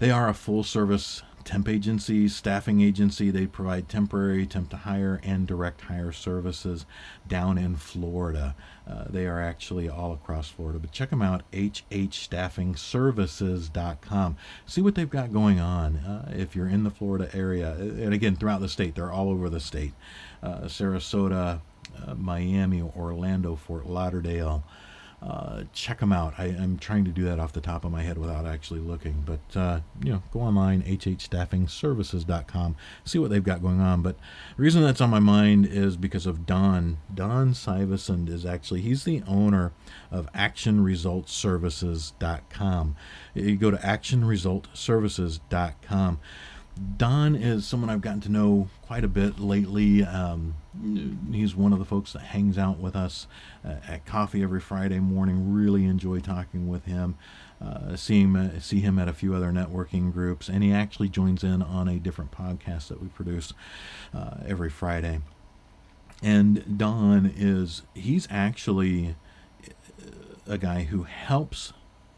[0.00, 3.30] They are a full service temp agency, staffing agency.
[3.30, 6.86] They provide temporary, temp to hire, and direct hire services
[7.28, 8.56] down in Florida.
[8.88, 14.36] Uh, they are actually all across Florida, but check them out, hhstaffingservices.com.
[14.66, 17.72] See what they've got going on uh, if you're in the Florida area.
[17.74, 19.94] And again, throughout the state, they're all over the state
[20.42, 21.60] uh, Sarasota,
[22.06, 24.64] uh, Miami, Orlando, Fort Lauderdale
[25.26, 26.34] uh, check them out.
[26.36, 29.24] I, am trying to do that off the top of my head without actually looking,
[29.24, 34.02] but uh, you know, go online hhstaffingservices.com, see what they've got going on.
[34.02, 34.16] But
[34.56, 36.98] the reason that's on my mind is because of Don.
[37.12, 39.72] Don Sivesind is actually he's the owner
[40.10, 42.96] of ActionResultServices.com.
[43.34, 46.20] You go to ActionResultServices.com.
[46.96, 50.02] Don is someone I've gotten to know quite a bit lately.
[50.04, 50.56] Um,
[51.30, 53.28] he's one of the folks that hangs out with us
[53.64, 55.52] uh, at coffee every Friday morning.
[55.52, 57.16] Really enjoy talking with him.
[57.64, 61.08] Uh, see him uh, see him at a few other networking groups, and he actually
[61.08, 63.52] joins in on a different podcast that we produce
[64.12, 65.20] uh, every Friday.
[66.22, 69.14] And Don is he's actually
[70.48, 71.72] a guy who helps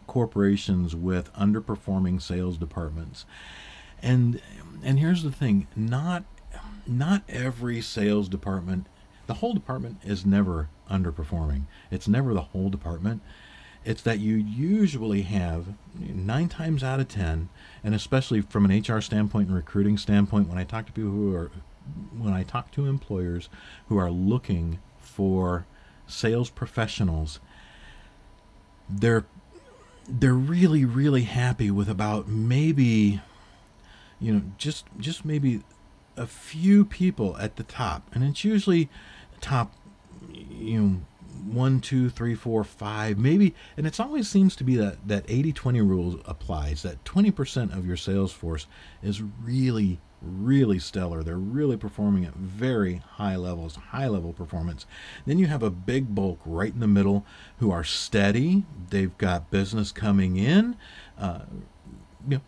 [0.07, 3.27] corporations with underperforming sales departments
[4.07, 4.41] and
[4.83, 6.25] and here's the thing not
[6.87, 8.87] not every sales department
[9.27, 11.63] the whole department is never underperforming.
[11.91, 13.23] It's never the whole department.
[13.85, 15.67] It's that you usually have
[15.99, 17.49] nine times out of ten
[17.85, 21.33] and especially from an hr standpoint and recruiting standpoint when i talk to people who
[21.35, 21.53] are
[22.19, 23.49] when i talk to employers
[23.89, 25.67] who are looking for
[26.09, 27.39] sales professionals
[28.91, 29.25] they're
[30.09, 33.21] they're really really happy with about maybe
[34.21, 35.63] you know just just maybe
[36.17, 38.09] a few people at the top.
[38.13, 38.89] And it's usually
[39.41, 39.73] top
[40.33, 41.01] you know
[41.45, 45.53] one two three four five maybe and it's always seems to be that that 80
[45.53, 48.67] 20 rule applies that 20% of your sales force
[49.03, 51.23] is really really stellar.
[51.23, 54.87] They're really performing at very high levels high level performance.
[55.27, 57.25] Then you have a big bulk right in the middle
[57.59, 58.65] who are steady.
[58.91, 60.77] They've got business coming in
[61.19, 61.41] uh,
[62.29, 62.43] you know,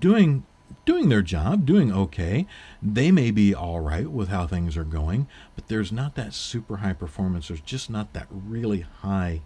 [0.00, 0.44] doing
[0.84, 2.46] doing their job, doing okay.
[2.82, 6.78] They may be all right with how things are going, but there's not that super
[6.78, 7.48] high performance.
[7.48, 9.42] There's just not that really high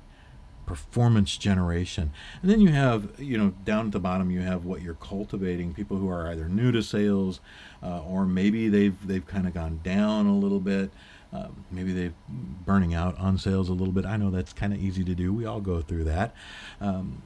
[0.67, 2.13] performance generation.
[2.43, 5.73] And then you have, you know, down at the bottom, you have what you're cultivating
[5.73, 7.41] people who are either new to sales
[7.83, 10.91] uh, or maybe they've they've kind of gone down a little bit.
[11.33, 14.05] Uh, maybe they're burning out on sales a little bit.
[14.05, 15.33] I know that's kind of easy to do.
[15.33, 16.35] We all go through that.
[16.81, 17.23] Um,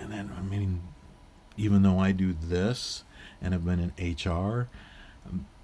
[0.00, 0.82] and then, I mean,
[1.56, 3.04] even though I do this,
[3.40, 4.68] and have been in HR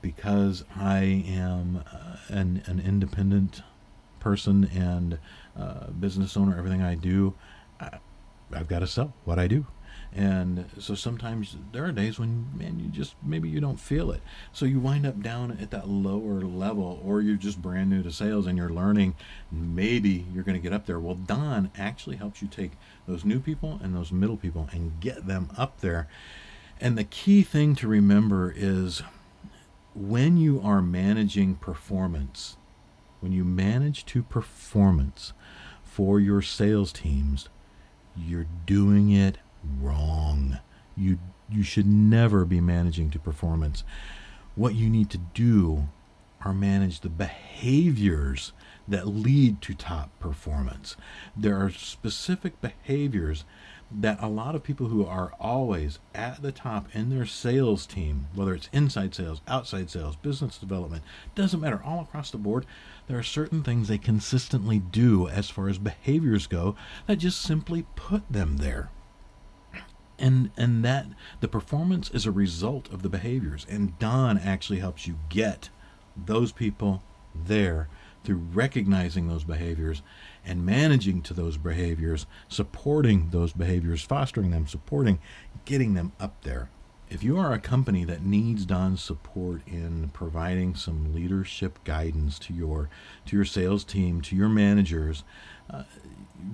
[0.02, 3.62] because I am uh, an, an independent
[4.20, 5.18] person and
[5.58, 6.58] uh, business owner.
[6.58, 7.34] Everything I do,
[7.80, 7.98] I,
[8.52, 9.66] I've got to sell what I do.
[10.16, 14.22] And so sometimes there are days when, man, you just maybe you don't feel it.
[14.52, 18.12] So you wind up down at that lower level, or you're just brand new to
[18.12, 19.16] sales and you're learning.
[19.50, 21.00] Maybe you're going to get up there.
[21.00, 22.72] Well, Don actually helps you take
[23.08, 26.08] those new people and those middle people and get them up there.
[26.80, 29.02] And the key thing to remember is
[29.94, 32.56] when you are managing performance,
[33.20, 35.32] when you manage to performance
[35.82, 37.48] for your sales teams,
[38.16, 39.38] you're doing it
[39.80, 40.58] wrong.
[40.96, 41.18] You
[41.50, 43.84] you should never be managing to performance.
[44.54, 45.88] What you need to do
[46.44, 48.52] are manage the behaviors
[48.86, 50.96] that lead to top performance.
[51.36, 53.44] There are specific behaviors
[53.90, 58.26] that a lot of people who are always at the top in their sales team,
[58.34, 61.02] whether it's inside sales, outside sales, business development,
[61.34, 62.66] doesn't matter, all across the board,
[63.06, 66.74] there are certain things they consistently do as far as behaviors go
[67.06, 68.90] that just simply put them there.
[70.18, 71.06] And and that
[71.40, 75.70] the performance is a result of the behaviors and Don actually helps you get
[76.16, 77.02] those people
[77.34, 77.88] there
[78.22, 80.02] through recognizing those behaviors
[80.46, 85.18] and managing to those behaviors, supporting those behaviors, fostering them, supporting,
[85.64, 86.68] getting them up there.
[87.10, 92.52] If you are a company that needs Don's support in providing some leadership guidance to
[92.52, 92.90] your
[93.26, 95.22] to your sales team, to your managers,
[95.70, 95.84] uh,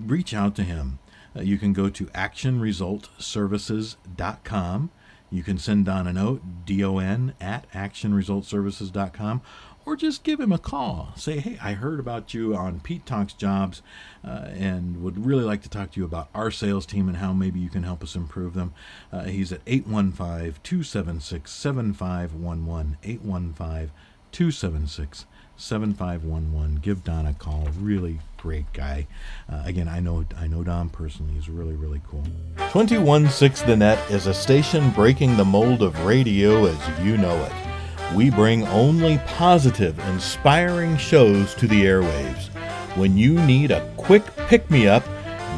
[0.05, 0.99] reach out to him.
[1.36, 4.91] Uh, you can go to actionresultservices.com.
[5.32, 9.43] You can send Don a note, don at actionresultservices.com,
[9.85, 11.12] or just give him a call.
[11.16, 13.83] Say, hey, I heard about you on Pete Talks Jobs
[14.24, 17.33] uh, and would really like to talk to you about our sales team and how
[17.33, 18.72] maybe you can help us improve them.
[19.12, 22.99] Uh, he's at 815 276 7511.
[23.03, 23.91] 815
[24.33, 25.26] 276
[25.57, 26.76] 7511.
[26.76, 27.68] Give Don a call.
[27.78, 29.07] Really great guy.
[29.51, 31.35] Uh, again, I know I know Don personally.
[31.35, 32.24] He's really, really cool.
[32.72, 37.69] 216 The Net is a station breaking the mold of radio as you know it.
[38.14, 42.48] We bring only positive, inspiring shows to the airwaves.
[42.96, 45.04] When you need a quick pick me up,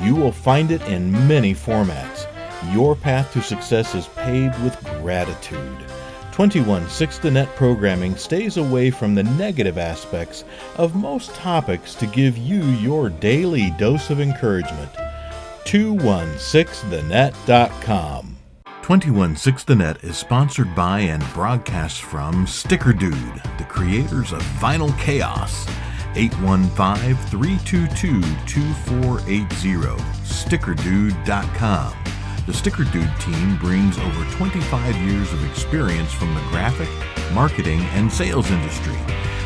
[0.03, 2.27] you will find it in many formats.
[2.73, 5.79] Your path to success is paved with gratitude.
[6.33, 10.45] 216 The Net programming stays away from the negative aspects
[10.77, 14.93] of most topics to give you your daily dose of encouragement.
[15.65, 18.37] 216thenet.com
[18.83, 23.15] 216 The Net is sponsored by and broadcasts from Sticker Dude,
[23.57, 25.69] the creators of Vinyl Chaos.
[26.17, 30.03] 815 322 2480.
[30.25, 31.95] StickerDude.com.
[32.45, 36.89] The Sticker Dude team brings over 25 years of experience from the graphic,
[37.33, 38.97] marketing, and sales industry.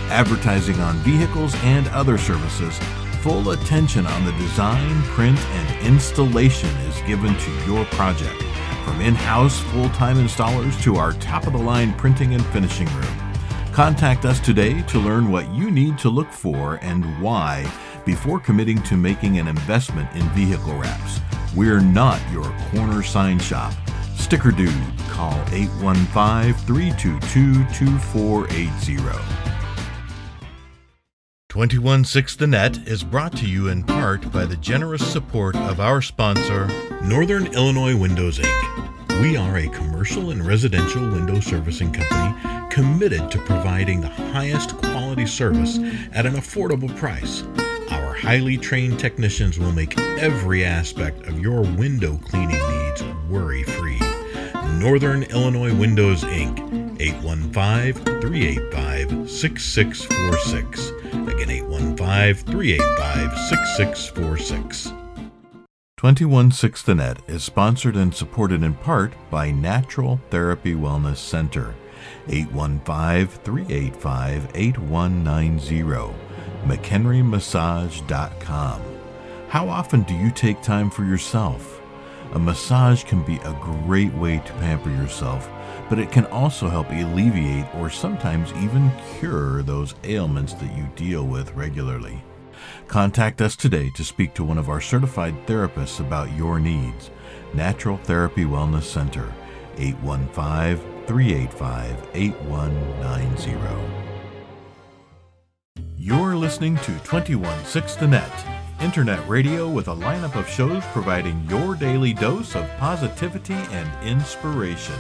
[0.09, 2.79] Advertising on vehicles and other services,
[3.21, 8.43] full attention on the design, print, and installation is given to your project
[8.87, 12.87] from in house full time installers to our top of the line printing and finishing
[12.95, 13.33] room.
[13.73, 17.69] Contact us today to learn what you need to look for and why
[18.05, 21.19] before committing to making an investment in vehicle wraps.
[21.57, 23.75] We're not your corner sign shop.
[24.15, 24.71] Sticker Dude,
[25.09, 29.56] call 815 322 2480.
[31.57, 36.03] 216 The Net is brought to you in part by the generous support of our
[36.03, 36.69] sponsor,
[37.03, 39.23] Northern Illinois Windows Inc.
[39.23, 45.27] We are a commercial and residential window servicing company committed to providing the highest quality
[45.27, 45.79] service
[46.13, 47.43] at an affordable price.
[47.91, 53.99] Our highly trained technicians will make every aspect of your window cleaning needs worry free.
[54.79, 57.01] Northern Illinois Windows Inc.
[57.01, 61.06] 815 385 6646.
[61.77, 64.93] Again, 815 385 6646.
[65.97, 71.75] 216 The Net is sponsored and supported in part by Natural Therapy Wellness Center.
[72.29, 76.15] 815 385 8190.
[76.65, 78.83] McHenryMassage.com.
[79.49, 81.81] How often do you take time for yourself?
[82.33, 85.49] A massage can be a great way to pamper yourself,
[85.89, 91.25] but it can also help alleviate or sometimes even cure those ailments that you deal
[91.25, 92.23] with regularly.
[92.89, 97.11] Contact us today to speak to one of our certified therapists about your needs.
[97.55, 99.33] Natural Therapy Wellness Center,
[99.77, 104.07] 815 385 8190.
[105.97, 108.47] You're listening to 216 The Net,
[108.81, 114.95] internet radio with a lineup of shows providing your daily dose of positivity and inspiration.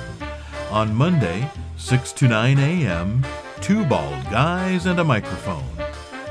[0.70, 3.24] On Monday, 6 to 9 a.m.,
[3.60, 5.64] two bald guys and a microphone.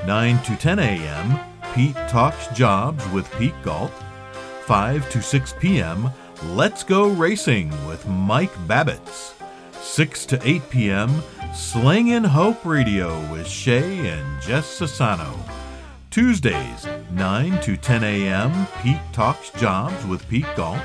[0.05, 1.39] 9 to 10 a.m.,
[1.73, 3.91] Pete Talks Jobs with Pete Gault.
[4.65, 6.11] 5 to 6 p.m.,
[6.47, 9.33] Let's Go Racing with Mike Babbitts.
[9.81, 11.23] 6 to 8 p.m.,
[11.53, 15.33] Slingin' Hope Radio with Shay and Jess Sassano.
[16.11, 20.81] Tuesdays, 9 to 10 a.m., Pete Talks Jobs with Pete Gault.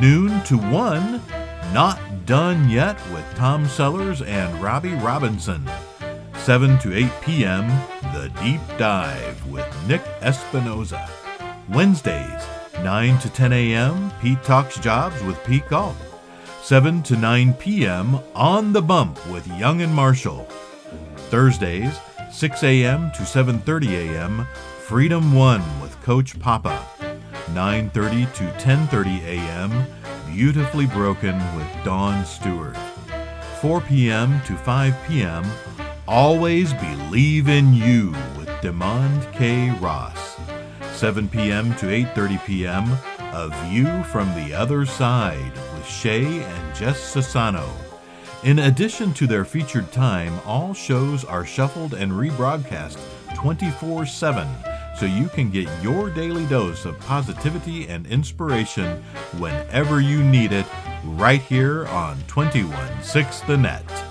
[0.00, 1.20] Noon to 1,
[1.72, 5.66] Not Done Yet with Tom Sellers and Robbie Robinson.
[6.36, 7.66] 7 to 8 p.m.,
[8.12, 11.08] The Deep Dive with Nick Espinoza.
[11.70, 12.42] Wednesdays,
[12.82, 15.96] 9 to 10 a.m., Pete Talks Jobs with Pete Gault.
[16.60, 20.46] 7 to 9 p.m., On the Bump with Young and Marshall.
[21.30, 21.98] Thursdays,
[22.30, 23.10] 6 a.m.
[23.12, 24.46] to 7:30 a.m.,
[24.80, 26.84] Freedom 1 with Coach Papa.
[27.54, 29.86] 9:30 to 10:30 a.m.,
[30.32, 32.76] Beautifully Broken with Dawn Stewart.
[33.60, 34.40] 4 p.m.
[34.46, 35.44] to 5 p.m.,
[36.08, 39.70] Always Believe in You with Demond K.
[39.78, 40.38] Ross.
[40.92, 41.74] 7 p.m.
[41.76, 42.98] to 8:30 p.m.,
[43.34, 47.68] A View from the Other Side with Shay and Jess Sassano.
[48.42, 52.98] In addition to their featured time, all shows are shuffled and rebroadcast
[53.36, 54.48] 24 7
[54.98, 59.02] so you can get your daily dose of positivity and inspiration
[59.38, 60.66] whenever you need it
[61.04, 64.04] right here on 216 The Net.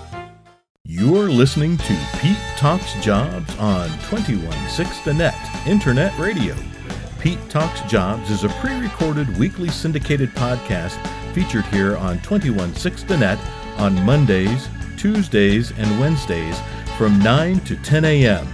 [0.84, 6.54] You're listening to Pete Talks Jobs on 216 The Net Internet Radio.
[7.18, 10.98] Pete Talks Jobs is a pre recorded weekly syndicated podcast
[11.32, 13.38] featured here on 216 The Net
[13.78, 16.60] on Mondays, Tuesdays, and Wednesdays
[16.98, 18.46] from 9 to 10 a.m.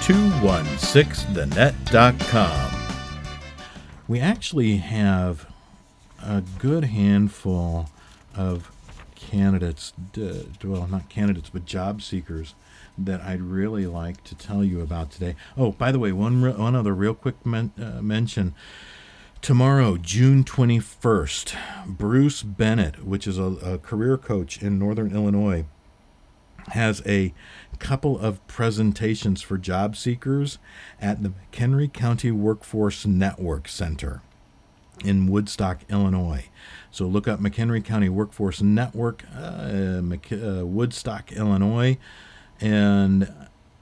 [0.00, 2.70] 216thenet.com.
[4.08, 5.46] We actually have
[6.22, 7.90] a good handful
[8.34, 8.72] of
[9.14, 9.92] candidates,
[10.64, 12.54] well, not candidates, but job seekers
[12.96, 15.36] that I'd really like to tell you about today.
[15.56, 18.54] Oh, by the way, one, one other real quick men, uh, mention.
[19.42, 21.54] Tomorrow, June 21st,
[21.86, 25.64] Bruce Bennett, which is a, a career coach in Northern Illinois,
[26.68, 27.32] has a
[27.80, 30.58] couple of presentations for job seekers
[31.00, 34.22] at the McHenry County Workforce Network Center
[35.04, 36.48] in Woodstock, Illinois.
[36.90, 41.98] So look up McHenry County Workforce Network, uh, uh, Woodstock, Illinois.
[42.60, 43.32] And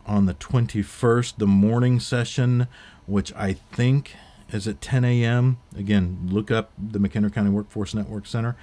[0.06, 2.68] on the 21st, the morning session,
[3.06, 4.14] which I think
[4.52, 5.58] is at 10 a.m.
[5.76, 8.56] Again, look up the McHenry County Workforce Network Center.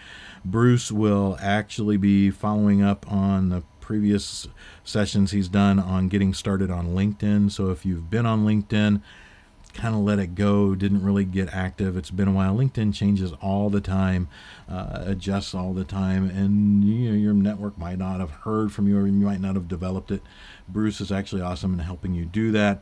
[0.43, 4.47] Bruce will actually be following up on the previous
[4.83, 7.51] sessions he's done on getting started on LinkedIn.
[7.51, 8.99] So if you've been on LinkedIn,
[9.75, 11.95] kind of let it go, didn't really get active.
[11.95, 12.55] It's been a while.
[12.55, 14.27] LinkedIn changes all the time,
[14.67, 18.87] uh, adjusts all the time, and you know, your network might not have heard from
[18.87, 20.23] you or you might not have developed it.
[20.67, 22.81] Bruce is actually awesome in helping you do that.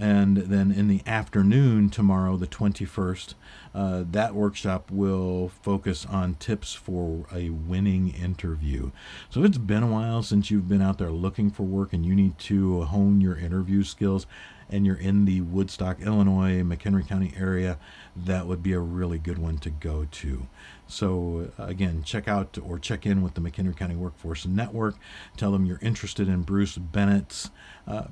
[0.00, 3.34] And then in the afternoon, tomorrow, the 21st,
[3.74, 8.92] uh, that workshop will focus on tips for a winning interview.
[9.28, 12.14] So it's been a while since you've been out there looking for work and you
[12.14, 14.26] need to hone your interview skills
[14.70, 17.78] and you're in the Woodstock, Illinois, McHenry County area,
[18.16, 20.46] that would be a really good one to go to.
[20.86, 24.96] So, uh, again, check out or check in with the McHenry County Workforce Network.
[25.36, 27.50] Tell them you're interested in Bruce Bennett's
[27.86, 28.04] uh,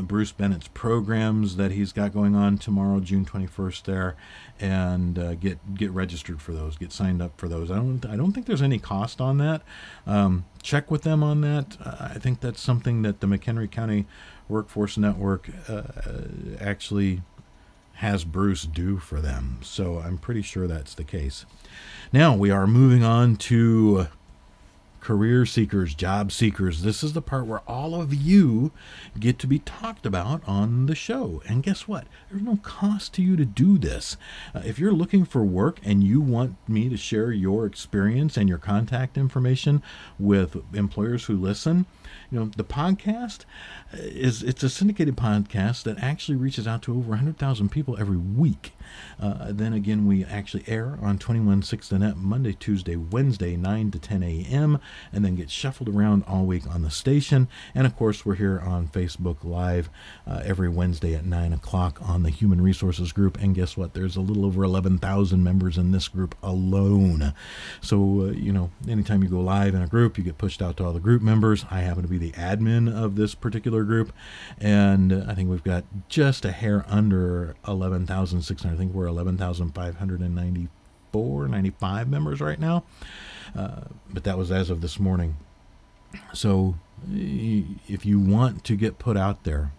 [0.00, 4.16] Bruce Bennett's programs that he's got going on tomorrow, June 21st, there,
[4.58, 7.70] and uh, get get registered for those, get signed up for those.
[7.70, 9.62] I don't I don't think there's any cost on that.
[10.06, 11.76] Um, check with them on that.
[11.84, 14.06] I think that's something that the McHenry County
[14.48, 15.82] Workforce Network uh,
[16.60, 17.22] actually
[17.94, 19.58] has Bruce do for them.
[19.62, 21.46] So I'm pretty sure that's the case.
[22.12, 24.08] Now we are moving on to
[25.02, 26.82] career seekers, job seekers.
[26.82, 28.70] This is the part where all of you
[29.18, 31.42] get to be talked about on the show.
[31.48, 32.06] And guess what?
[32.30, 34.16] There's no cost to you to do this.
[34.54, 38.48] Uh, if you're looking for work and you want me to share your experience and
[38.48, 39.82] your contact information
[40.20, 41.86] with employers who listen,
[42.32, 43.44] you know the podcast
[43.92, 48.72] is it's a syndicated podcast that actually reaches out to over 100000 people every week.
[49.20, 54.22] Uh, then again we actually air on 216 net monday tuesday wednesday 9 to 10
[54.22, 54.80] a.m
[55.12, 57.48] and then get shuffled around all week on the station.
[57.74, 59.90] And of course we're here on facebook live
[60.26, 63.38] uh, every wednesday at 9 o'clock on the human resources group.
[63.42, 63.92] And guess what?
[63.92, 67.34] There's a little over 11000 members in this group alone.
[67.82, 70.78] So uh, you know anytime you go live in a group you get pushed out
[70.78, 71.66] to all the group members.
[71.70, 74.12] I happen to be the admin of this particular group,
[74.58, 78.72] and I think we've got just a hair under 11,600.
[78.72, 82.84] I think we're 11,594, 95 members right now,
[83.56, 85.36] uh, but that was as of this morning.
[86.32, 86.76] So
[87.12, 89.72] if you want to get put out there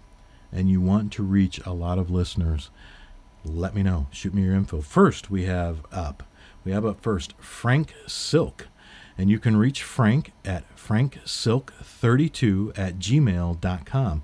[0.51, 2.69] and you want to reach a lot of listeners,
[3.45, 4.07] let me know.
[4.11, 4.81] Shoot me your info.
[4.81, 6.23] First, we have up.
[6.63, 8.67] We have up first Frank Silk.
[9.17, 14.23] And you can reach Frank at franksilk32 at gmail.com.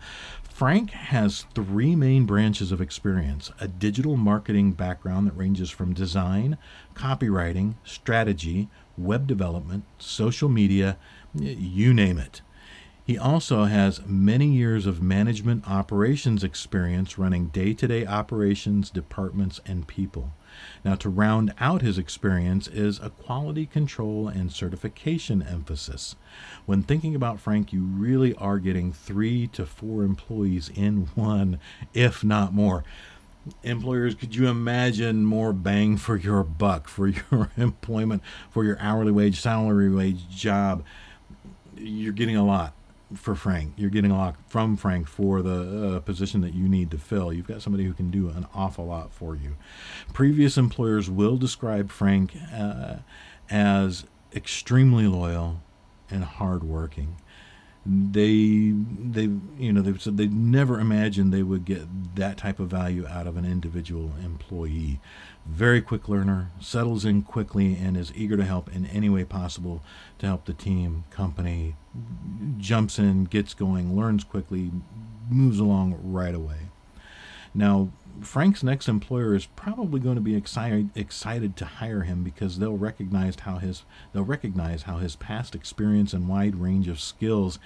[0.60, 6.58] Frank has three main branches of experience a digital marketing background that ranges from design,
[6.96, 8.68] copywriting, strategy,
[8.98, 10.98] web development, social media,
[11.34, 12.42] you name it.
[13.06, 19.62] He also has many years of management operations experience running day to day operations, departments,
[19.66, 20.34] and people.
[20.84, 26.16] Now, to round out his experience is a quality control and certification emphasis.
[26.66, 31.60] When thinking about Frank, you really are getting three to four employees in one,
[31.94, 32.84] if not more.
[33.64, 39.12] Employers, could you imagine more bang for your buck, for your employment, for your hourly
[39.12, 40.84] wage, salary wage job?
[41.78, 42.74] You're getting a lot
[43.16, 43.74] for Frank.
[43.78, 47.34] You're getting a lot from Frank for the uh, position that you need to fill.
[47.34, 49.56] You've got somebody who can do an awful lot for you.
[50.14, 52.98] Previous employers will describe Frank uh,
[53.50, 54.06] as
[54.36, 55.62] extremely loyal
[56.10, 57.18] and hardworking.
[57.92, 62.70] They, they, you know, they said they never imagined they would get that type of
[62.70, 65.00] value out of an individual employee
[65.50, 69.84] very quick learner, settles in quickly, and is eager to help in any way possible
[70.20, 71.76] to help the team, company,
[72.58, 74.72] jumps in, gets going, learns quickly,
[75.30, 76.70] moves along right away.
[77.54, 77.90] Now,
[78.22, 82.78] Frank's next employer is probably going to be excited excited to hire him because they'll
[82.78, 87.60] recognize how his they'll recognize how his past experience and wide range of skills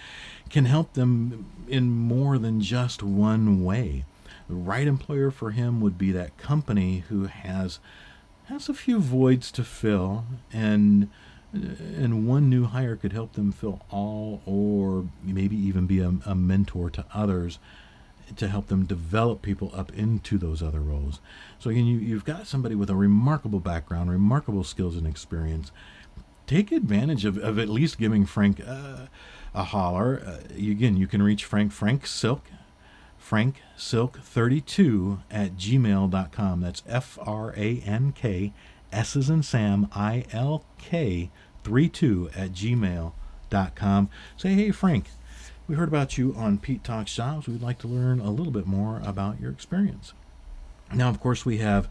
[0.50, 4.06] can help them in more than just one way.
[4.48, 7.80] The right employer for him would be that company who has
[8.46, 11.10] has a few voids to fill and
[11.54, 16.36] and one new hire could help them fill all or maybe even be a, a
[16.36, 17.60] mentor to others
[18.38, 21.19] to help them develop people up into those other roles.
[21.59, 25.71] So again, you, you've got somebody with a remarkable background, remarkable skills and experience.
[26.47, 29.07] Take advantage of, of at least giving Frank uh,
[29.55, 30.21] a holler.
[30.25, 32.43] Uh, again, you can reach Frank Frank Silk
[33.23, 36.59] Frank Silk 32 at gmail.com.
[36.59, 38.51] That's F R A N K
[38.91, 41.31] S is in Sam I L K
[41.63, 44.09] 32 at gmail.com.
[44.36, 45.05] Say, hey, Frank,
[45.74, 47.47] we heard about you on Pete Talks Jobs.
[47.47, 50.13] We'd like to learn a little bit more about your experience.
[50.93, 51.89] Now, of course, we have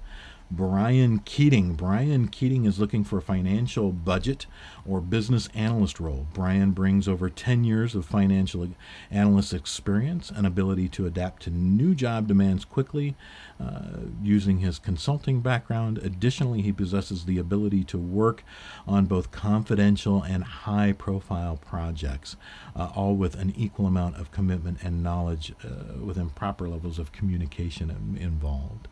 [0.54, 1.72] Brian Keating.
[1.72, 4.44] Brian Keating is looking for a financial budget
[4.86, 6.26] or business analyst role.
[6.34, 8.68] Brian brings over 10 years of financial
[9.10, 13.16] analyst experience and ability to adapt to new job demands quickly
[13.58, 15.96] uh, using his consulting background.
[15.96, 18.44] Additionally, he possesses the ability to work
[18.86, 22.36] on both confidential and high profile projects,
[22.76, 27.10] uh, all with an equal amount of commitment and knowledge uh, within proper levels of
[27.10, 28.88] communication involved.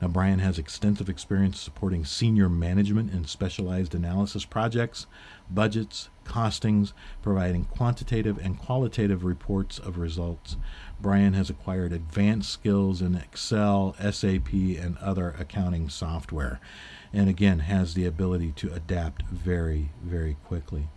[0.00, 5.06] Now, Brian has extensive experience supporting senior management in specialized analysis projects,
[5.50, 10.56] budgets, costings, providing quantitative and qualitative reports of results.
[11.00, 16.60] Brian has acquired advanced skills in Excel, SAP, and other accounting software,
[17.12, 20.88] and again has the ability to adapt very, very quickly.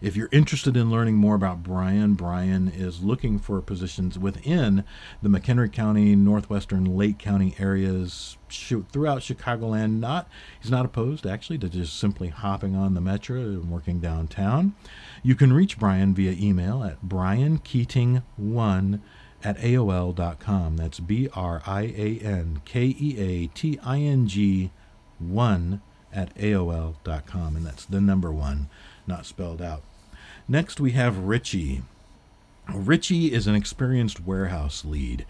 [0.00, 4.84] If you're interested in learning more about Brian, Brian is looking for positions within
[5.22, 10.00] the McHenry County, Northwestern Lake County areas throughout Chicagoland.
[10.00, 10.28] Not
[10.60, 14.74] he's not opposed actually to just simply hopping on the metro and working downtown.
[15.22, 19.00] You can reach Brian via email at briankeating1
[19.44, 20.76] at AOL.com.
[20.76, 24.70] That's B R I A N K E A T I N G
[25.18, 25.80] 1
[26.12, 27.56] at AOL.com.
[27.56, 28.68] And that's the number one
[29.06, 29.82] not spelled out.
[30.48, 31.82] Next, we have Richie.
[32.72, 35.26] Richie is an experienced warehouse lead,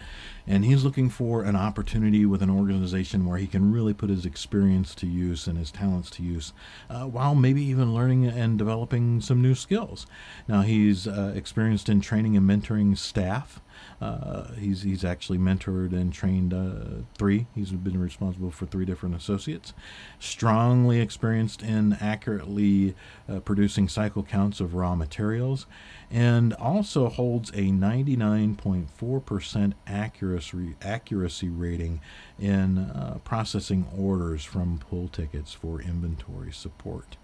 [0.46, 4.24] and he's looking for an opportunity with an organization where he can really put his
[4.24, 6.52] experience to use and his talents to use,
[6.88, 10.06] uh, while maybe even learning and developing some new skills.
[10.46, 13.60] Now, he's uh, experienced in training and mentoring staff.
[14.00, 17.46] Uh, he's he's actually mentored and trained uh, three.
[17.54, 19.72] He's been responsible for three different associates.
[20.18, 22.94] Strongly experienced in accurately
[23.28, 25.66] uh, producing cycle counts of raw materials,
[26.10, 32.00] and also holds a 99.4% accuracy accuracy rating
[32.38, 37.16] in uh, processing orders from pull tickets for inventory support.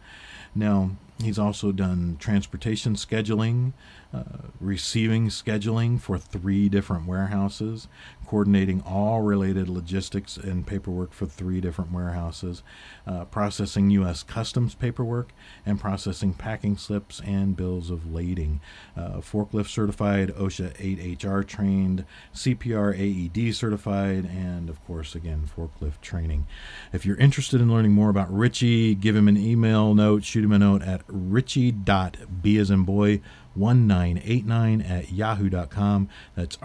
[0.54, 3.72] Now, he's also done transportation scheduling,
[4.12, 7.86] uh, receiving scheduling for three different warehouses,
[8.26, 12.62] coordinating all related logistics and paperwork for three different warehouses,
[13.06, 14.22] uh, processing U.S.
[14.22, 15.32] Customs paperwork,
[15.64, 18.60] and processing packing slips and bills of lading.
[18.96, 22.04] Uh, forklift certified, OSHA 8HR trained,
[22.34, 26.46] CPR AED certified, and of course, again, forklift training.
[26.92, 30.52] If you're interested in learning more about Richie, give him an email note, shoot him
[30.52, 33.20] a note at richie.b as in boy
[33.54, 36.08] 1989 at yahoo.com.
[36.34, 36.58] That's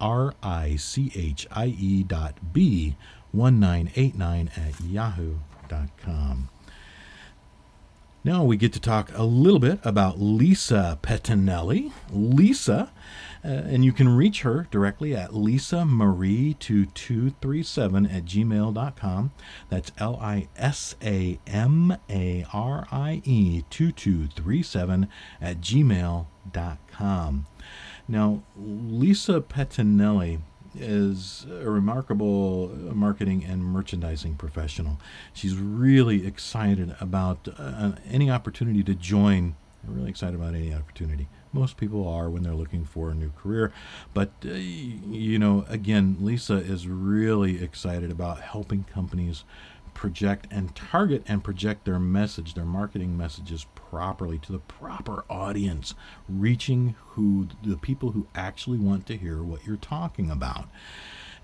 [0.00, 2.96] R I C H I E dot B
[3.32, 6.48] 1989 at yahoo.com.
[8.24, 11.92] Now we get to talk a little bit about Lisa Pettinelli.
[12.10, 12.90] Lisa,
[13.44, 19.30] uh, and you can reach her directly at lisamarie2237 at gmail.com.
[19.68, 25.06] That's L I S A M A R I E 2237
[25.40, 27.46] at gmail.com.
[28.08, 30.40] Now, Lisa Pettinelli
[30.74, 34.98] is a remarkable marketing and merchandising professional.
[35.32, 39.56] She's really excited about uh, any opportunity to join.
[39.86, 41.28] I'm Really excited about any opportunity.
[41.52, 43.72] Most people are when they're looking for a new career.
[44.12, 49.44] But, uh, you know, again, Lisa is really excited about helping companies
[49.98, 55.92] project and target and project their message, their marketing messages properly to the proper audience,
[56.28, 60.68] reaching who the people who actually want to hear what you're talking about.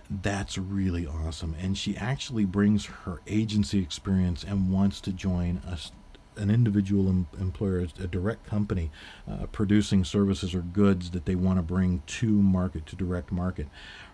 [0.08, 1.56] That's really awesome.
[1.58, 5.90] And she actually brings her agency experience and wants to join us
[6.36, 8.92] an individual em- employer, a direct company
[9.28, 13.66] uh, producing services or goods that they want to bring to market, to direct market.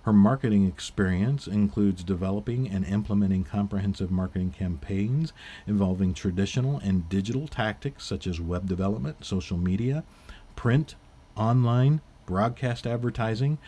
[0.05, 5.33] Her marketing experience includes developing and implementing comprehensive marketing campaigns
[5.67, 10.05] involving traditional and digital tactics such as web development, social media,
[10.57, 10.95] print,
[11.37, 13.59] online, broadcast advertising,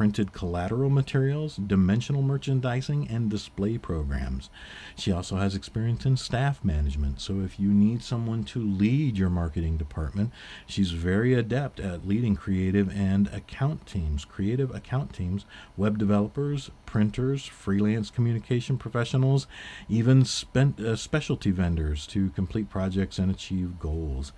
[0.00, 4.48] printed collateral materials, dimensional merchandising, and display programs.
[4.96, 9.28] She also has experience in staff management, so if you need someone to lead your
[9.28, 10.32] marketing department,
[10.66, 15.44] she's very adept at leading creative and account teams, creative account teams,
[15.76, 19.46] web developers, printers, freelance communication professionals,
[19.90, 24.32] even spent, uh, specialty vendors to complete projects and achieve goals.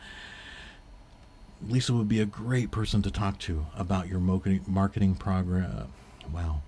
[1.69, 5.89] Lisa would be a great person to talk to about your marketing marketing program.
[6.33, 6.63] Wow,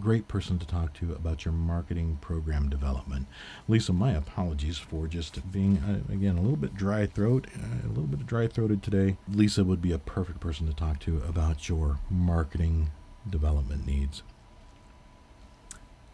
[0.00, 3.26] great person to talk to about your marketing program development.
[3.66, 7.88] Lisa, my apologies for just being uh, again a little bit dry throat, uh, a
[7.88, 9.16] little bit dry throated today.
[9.28, 12.90] Lisa would be a perfect person to talk to about your marketing
[13.28, 14.22] development needs.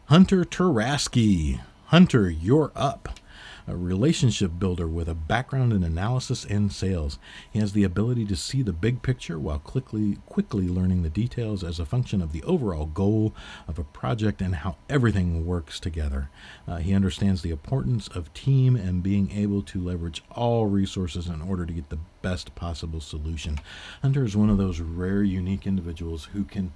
[0.07, 1.61] Hunter Turasky.
[1.87, 3.21] Hunter, you're up
[3.67, 7.19] a relationship builder with a background in analysis and sales.
[7.51, 11.65] He has the ability to see the big picture while quickly quickly learning the details
[11.65, 13.35] as a function of the overall goal
[13.67, 16.29] of a project and how everything works together.
[16.69, 21.41] Uh, he understands the importance of team and being able to leverage all resources in
[21.41, 23.59] order to get the best possible solution.
[24.03, 26.73] Hunter is one of those rare, unique individuals who can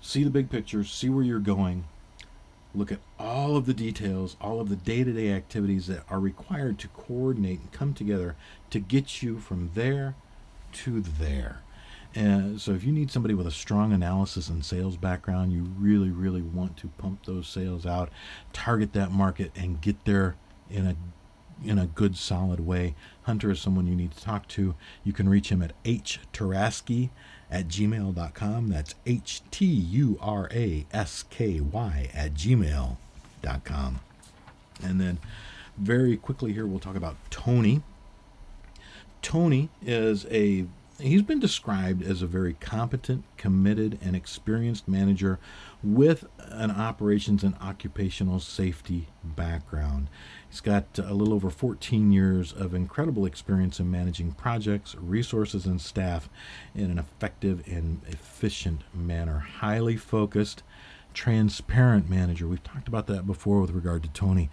[0.00, 1.84] see the big picture, see where you're going,
[2.76, 6.20] look at all of the details, all of the day to day activities that are
[6.20, 8.36] required to coordinate and come together
[8.70, 10.14] to get you from there
[10.72, 11.62] to there.
[12.14, 16.10] And so, if you need somebody with a strong analysis and sales background, you really,
[16.10, 18.10] really want to pump those sales out,
[18.52, 20.36] target that market, and get there
[20.70, 20.96] in a
[21.64, 22.94] in a good, solid way.
[23.22, 24.74] Hunter is someone you need to talk to.
[25.04, 27.10] You can reach him at h Turasky
[27.50, 28.68] at gmail.com.
[28.68, 34.00] That's H T U R A S K Y at gmail.com.
[34.82, 35.18] And then,
[35.76, 37.82] very quickly here, we'll talk about Tony.
[39.22, 40.66] Tony is a
[41.00, 45.38] he's been described as a very competent, committed, and experienced manager
[45.82, 50.08] with an operations and occupational safety background.
[50.56, 55.78] He's got a little over 14 years of incredible experience in managing projects, resources, and
[55.78, 56.30] staff
[56.74, 59.40] in an effective and efficient manner.
[59.40, 60.62] Highly focused,
[61.12, 62.48] transparent manager.
[62.48, 64.48] We've talked about that before with regard to Tony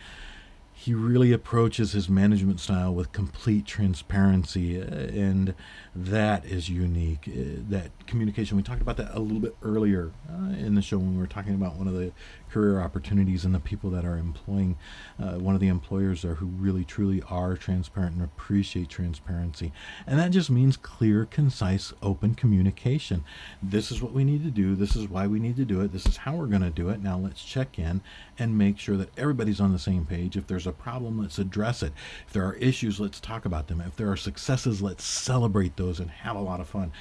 [0.84, 5.54] he really approaches his management style with complete transparency, uh, and
[5.96, 7.26] that is unique.
[7.26, 10.98] Uh, that communication, we talked about that a little bit earlier uh, in the show
[10.98, 12.12] when we were talking about one of the
[12.54, 14.78] career opportunities and the people that are employing
[15.20, 19.74] uh, one of the employers there who really truly are transparent and appreciate transparency.
[20.06, 23.24] And that just means clear, concise, open communication.
[23.62, 24.76] This is what we need to do.
[24.76, 25.92] This is why we need to do it.
[25.92, 27.02] This is how we're going to do it.
[27.02, 28.02] Now let's check in
[28.38, 30.38] and make sure that everybody's on the same page.
[30.38, 31.94] If there's a problem, let's address it.
[32.28, 33.82] If there are issues, let's talk about them.
[33.82, 36.92] If there are successes, let's celebrate those and have a lot of fun.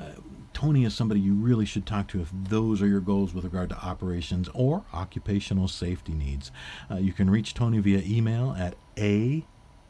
[0.00, 0.20] Uh,
[0.52, 3.68] Tony is somebody you really should talk to if those are your goals with regard
[3.70, 6.50] to operations or occupational safety needs.
[6.90, 9.44] Uh, you can reach Tony via email at a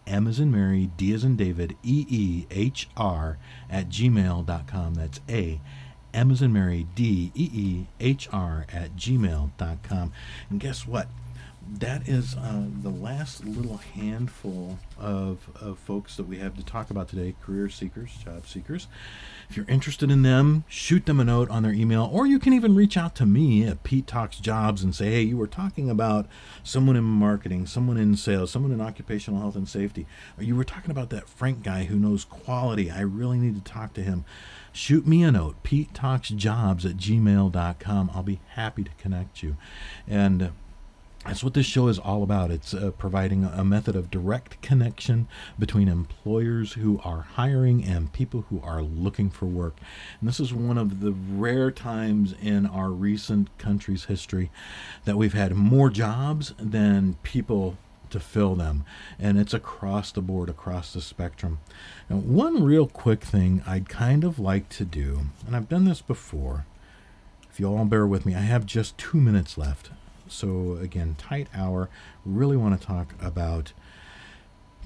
[0.07, 3.39] M as in Mary, D as in David, E E H R
[3.69, 4.95] at gmail.com.
[4.95, 5.61] That's A
[6.13, 10.13] M as in Mary, D E E H R at gmail.com.
[10.51, 11.09] And guess what?
[11.79, 16.91] that is uh, the last little handful of, of folks that we have to talk
[16.91, 18.89] about today career seekers, job seekers.
[19.51, 22.53] If you're interested in them, shoot them a note on their email, or you can
[22.53, 25.91] even reach out to me at Pete Talks Jobs and say, hey, you were talking
[25.91, 26.29] about
[26.63, 30.07] someone in marketing, someone in sales, someone in occupational health and safety,
[30.39, 32.93] or you were talking about that Frank guy who knows quality.
[32.93, 34.25] I really need to talk to him.
[34.73, 38.11] Shoot me a note, Pete Talks Jobs at gmail.com.
[38.15, 39.57] I'll be happy to connect you.
[40.07, 40.49] And uh,
[41.27, 42.51] that's what this show is all about.
[42.51, 48.47] It's uh, providing a method of direct connection between employers who are hiring and people
[48.49, 49.77] who are looking for work.
[50.19, 54.51] And this is one of the rare times in our recent country's history
[55.05, 57.77] that we've had more jobs than people
[58.09, 58.85] to fill them.
[59.19, 61.61] And it's across the board, across the spectrum.
[62.09, 66.01] Now, one real quick thing I'd kind of like to do, and I've done this
[66.01, 66.65] before.
[67.51, 69.91] If you all bear with me, I have just two minutes left.
[70.31, 71.89] So, again, tight hour.
[72.25, 73.73] Really want to talk about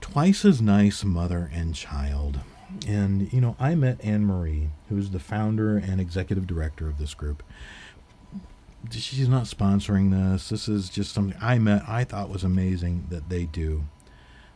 [0.00, 2.40] twice as nice mother and child.
[2.86, 7.14] And, you know, I met Anne Marie, who's the founder and executive director of this
[7.14, 7.42] group.
[8.90, 10.48] She's not sponsoring this.
[10.48, 13.84] This is just something I met, I thought was amazing that they do.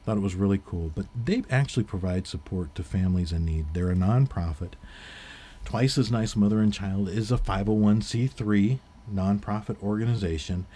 [0.05, 0.91] Thought it was really cool.
[0.95, 3.67] But they actually provide support to families in need.
[3.73, 4.73] They're a nonprofit.
[5.65, 8.79] Twice as Nice Mother and Child is a 501c3
[9.13, 10.67] nonprofit organization,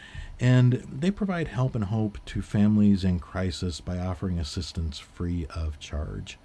[0.41, 5.78] and they provide help and hope to families in crisis by offering assistance free of
[5.78, 6.39] charge.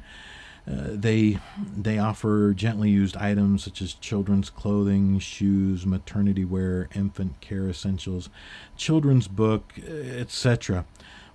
[0.70, 1.40] Uh, they
[1.78, 8.30] they offer gently used items such as children's clothing, shoes, maternity wear, infant care essentials,
[8.76, 10.86] children's book, etc.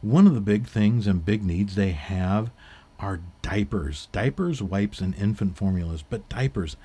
[0.03, 2.51] One of the big things and big needs they have
[2.99, 6.05] are diapers, diapers, wipes, and infant formulas.
[6.09, 6.77] But diapers.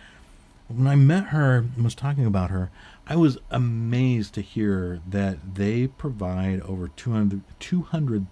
[0.67, 2.69] When I met her and was talking about her,
[3.09, 8.27] I was amazed to hear that they provide over 200,000 200,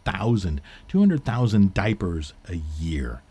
[1.24, 3.22] 200, diapers a year.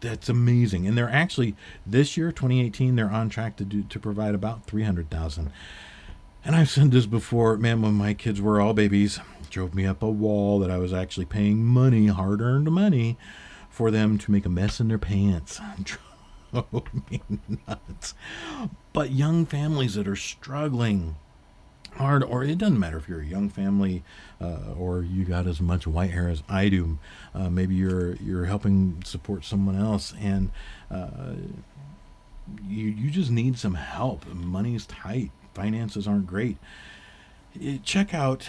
[0.00, 0.86] That's amazing.
[0.86, 5.50] And they're actually, this year, 2018, they're on track to, do, to provide about 300,000.
[6.44, 10.02] And I've said this before, man, when my kids were all babies, drove me up
[10.02, 13.16] a wall that I was actually paying money, hard earned money,
[13.70, 15.58] for them to make a mess in their pants.
[16.70, 17.22] drove me
[17.66, 18.14] nuts.
[18.92, 21.16] But young families that are struggling
[21.96, 24.02] hard, or it doesn't matter if you're a young family
[24.40, 26.98] uh, or you got as much white hair as I do.
[27.34, 30.50] Uh, maybe you're you're helping support someone else, and
[30.90, 31.34] uh,
[32.66, 34.26] you you just need some help.
[34.32, 36.56] Money's tight, finances aren't great.
[37.84, 38.48] Check out,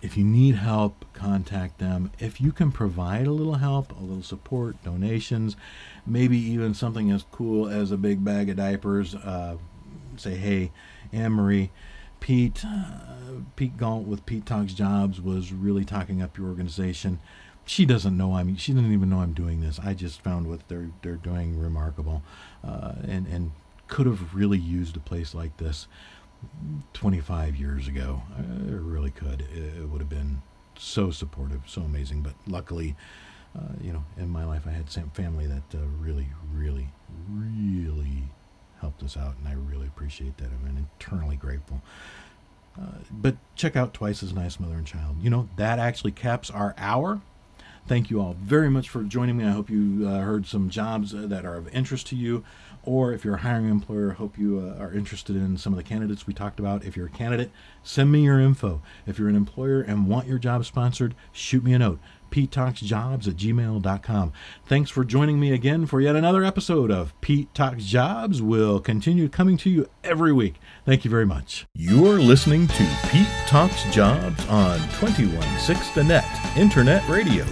[0.00, 2.10] If you need help, contact them.
[2.18, 5.54] If you can provide a little help, a little support, donations,
[6.06, 9.58] maybe even something as cool as a big bag of diapers, uh,
[10.16, 10.72] say, hey,
[11.12, 11.70] Anne Marie,
[12.24, 12.84] Pete, uh,
[13.54, 17.18] Pete Gault with Pete Talks Jobs was really talking up your organization.
[17.66, 18.56] She doesn't know I'm.
[18.56, 19.78] She doesn't even know I'm doing this.
[19.78, 22.22] I just found what they're they're doing remarkable,
[22.66, 23.52] uh, and and
[23.88, 25.86] could have really used a place like this
[26.94, 28.22] 25 years ago.
[28.38, 29.42] Uh, it really could.
[29.54, 30.40] It, would have been
[30.78, 32.22] so supportive, so amazing.
[32.22, 32.96] But luckily,
[33.54, 36.88] uh, you know, in my life, I had some family that uh, really, really,
[37.30, 38.22] really
[38.84, 40.48] helped us out, and I really appreciate that.
[40.48, 41.80] I'm eternally grateful.
[42.78, 45.16] Uh, but check out Twice as Nice Mother and Child.
[45.22, 47.22] You know, that actually caps our hour.
[47.86, 49.44] Thank you all very much for joining me.
[49.44, 52.44] I hope you uh, heard some jobs uh, that are of interest to you.
[52.82, 55.82] Or if you're a hiring employer, hope you uh, are interested in some of the
[55.82, 56.84] candidates we talked about.
[56.84, 57.50] If you're a candidate,
[57.82, 58.82] send me your info.
[59.06, 61.98] If you're an employer and want your job sponsored, shoot me a note
[62.34, 64.32] petetalksjobs at gmail.com.
[64.66, 68.42] Thanks for joining me again for yet another episode of Pete Talks Jobs.
[68.42, 70.56] We'll continue coming to you every week.
[70.84, 71.66] Thank you very much.
[71.74, 77.46] You're listening to Pete Talks Jobs on 216 The Net Internet Radio.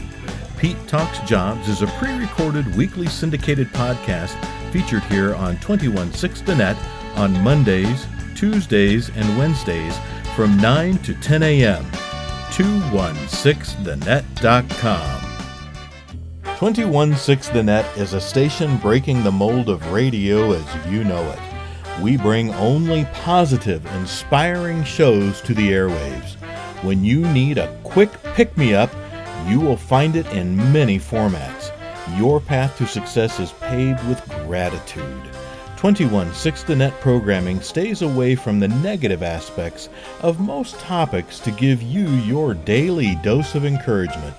[0.58, 4.36] Pete Talks Jobs is a pre recorded weekly syndicated podcast
[4.72, 6.76] featured here on 216 The Net
[7.14, 9.96] on Mondays, Tuesdays, and Wednesdays
[10.34, 11.84] from 9 to 10 a.m.
[12.52, 15.20] 216thenet.com.
[16.58, 21.38] 216 The Net is a station breaking the mold of radio as you know it.
[22.02, 26.34] We bring only positive, inspiring shows to the airwaves.
[26.84, 28.90] When you need a quick pick me up,
[29.48, 31.70] you will find it in many formats.
[32.18, 35.22] Your path to success is paved with gratitude.
[35.82, 39.88] 21 Six the Net programming stays away from the negative aspects
[40.20, 44.36] of most topics to give you your daily dose of encouragement.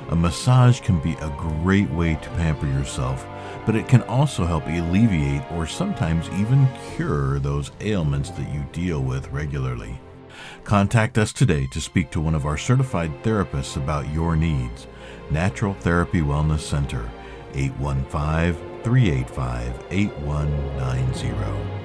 [0.09, 3.25] A massage can be a great way to pamper yourself,
[3.65, 9.01] but it can also help alleviate or sometimes even cure those ailments that you deal
[9.01, 9.97] with regularly.
[10.65, 14.87] Contact us today to speak to one of our certified therapists about your needs.
[15.31, 17.09] Natural Therapy Wellness Center,
[17.53, 21.82] 815 385 8190.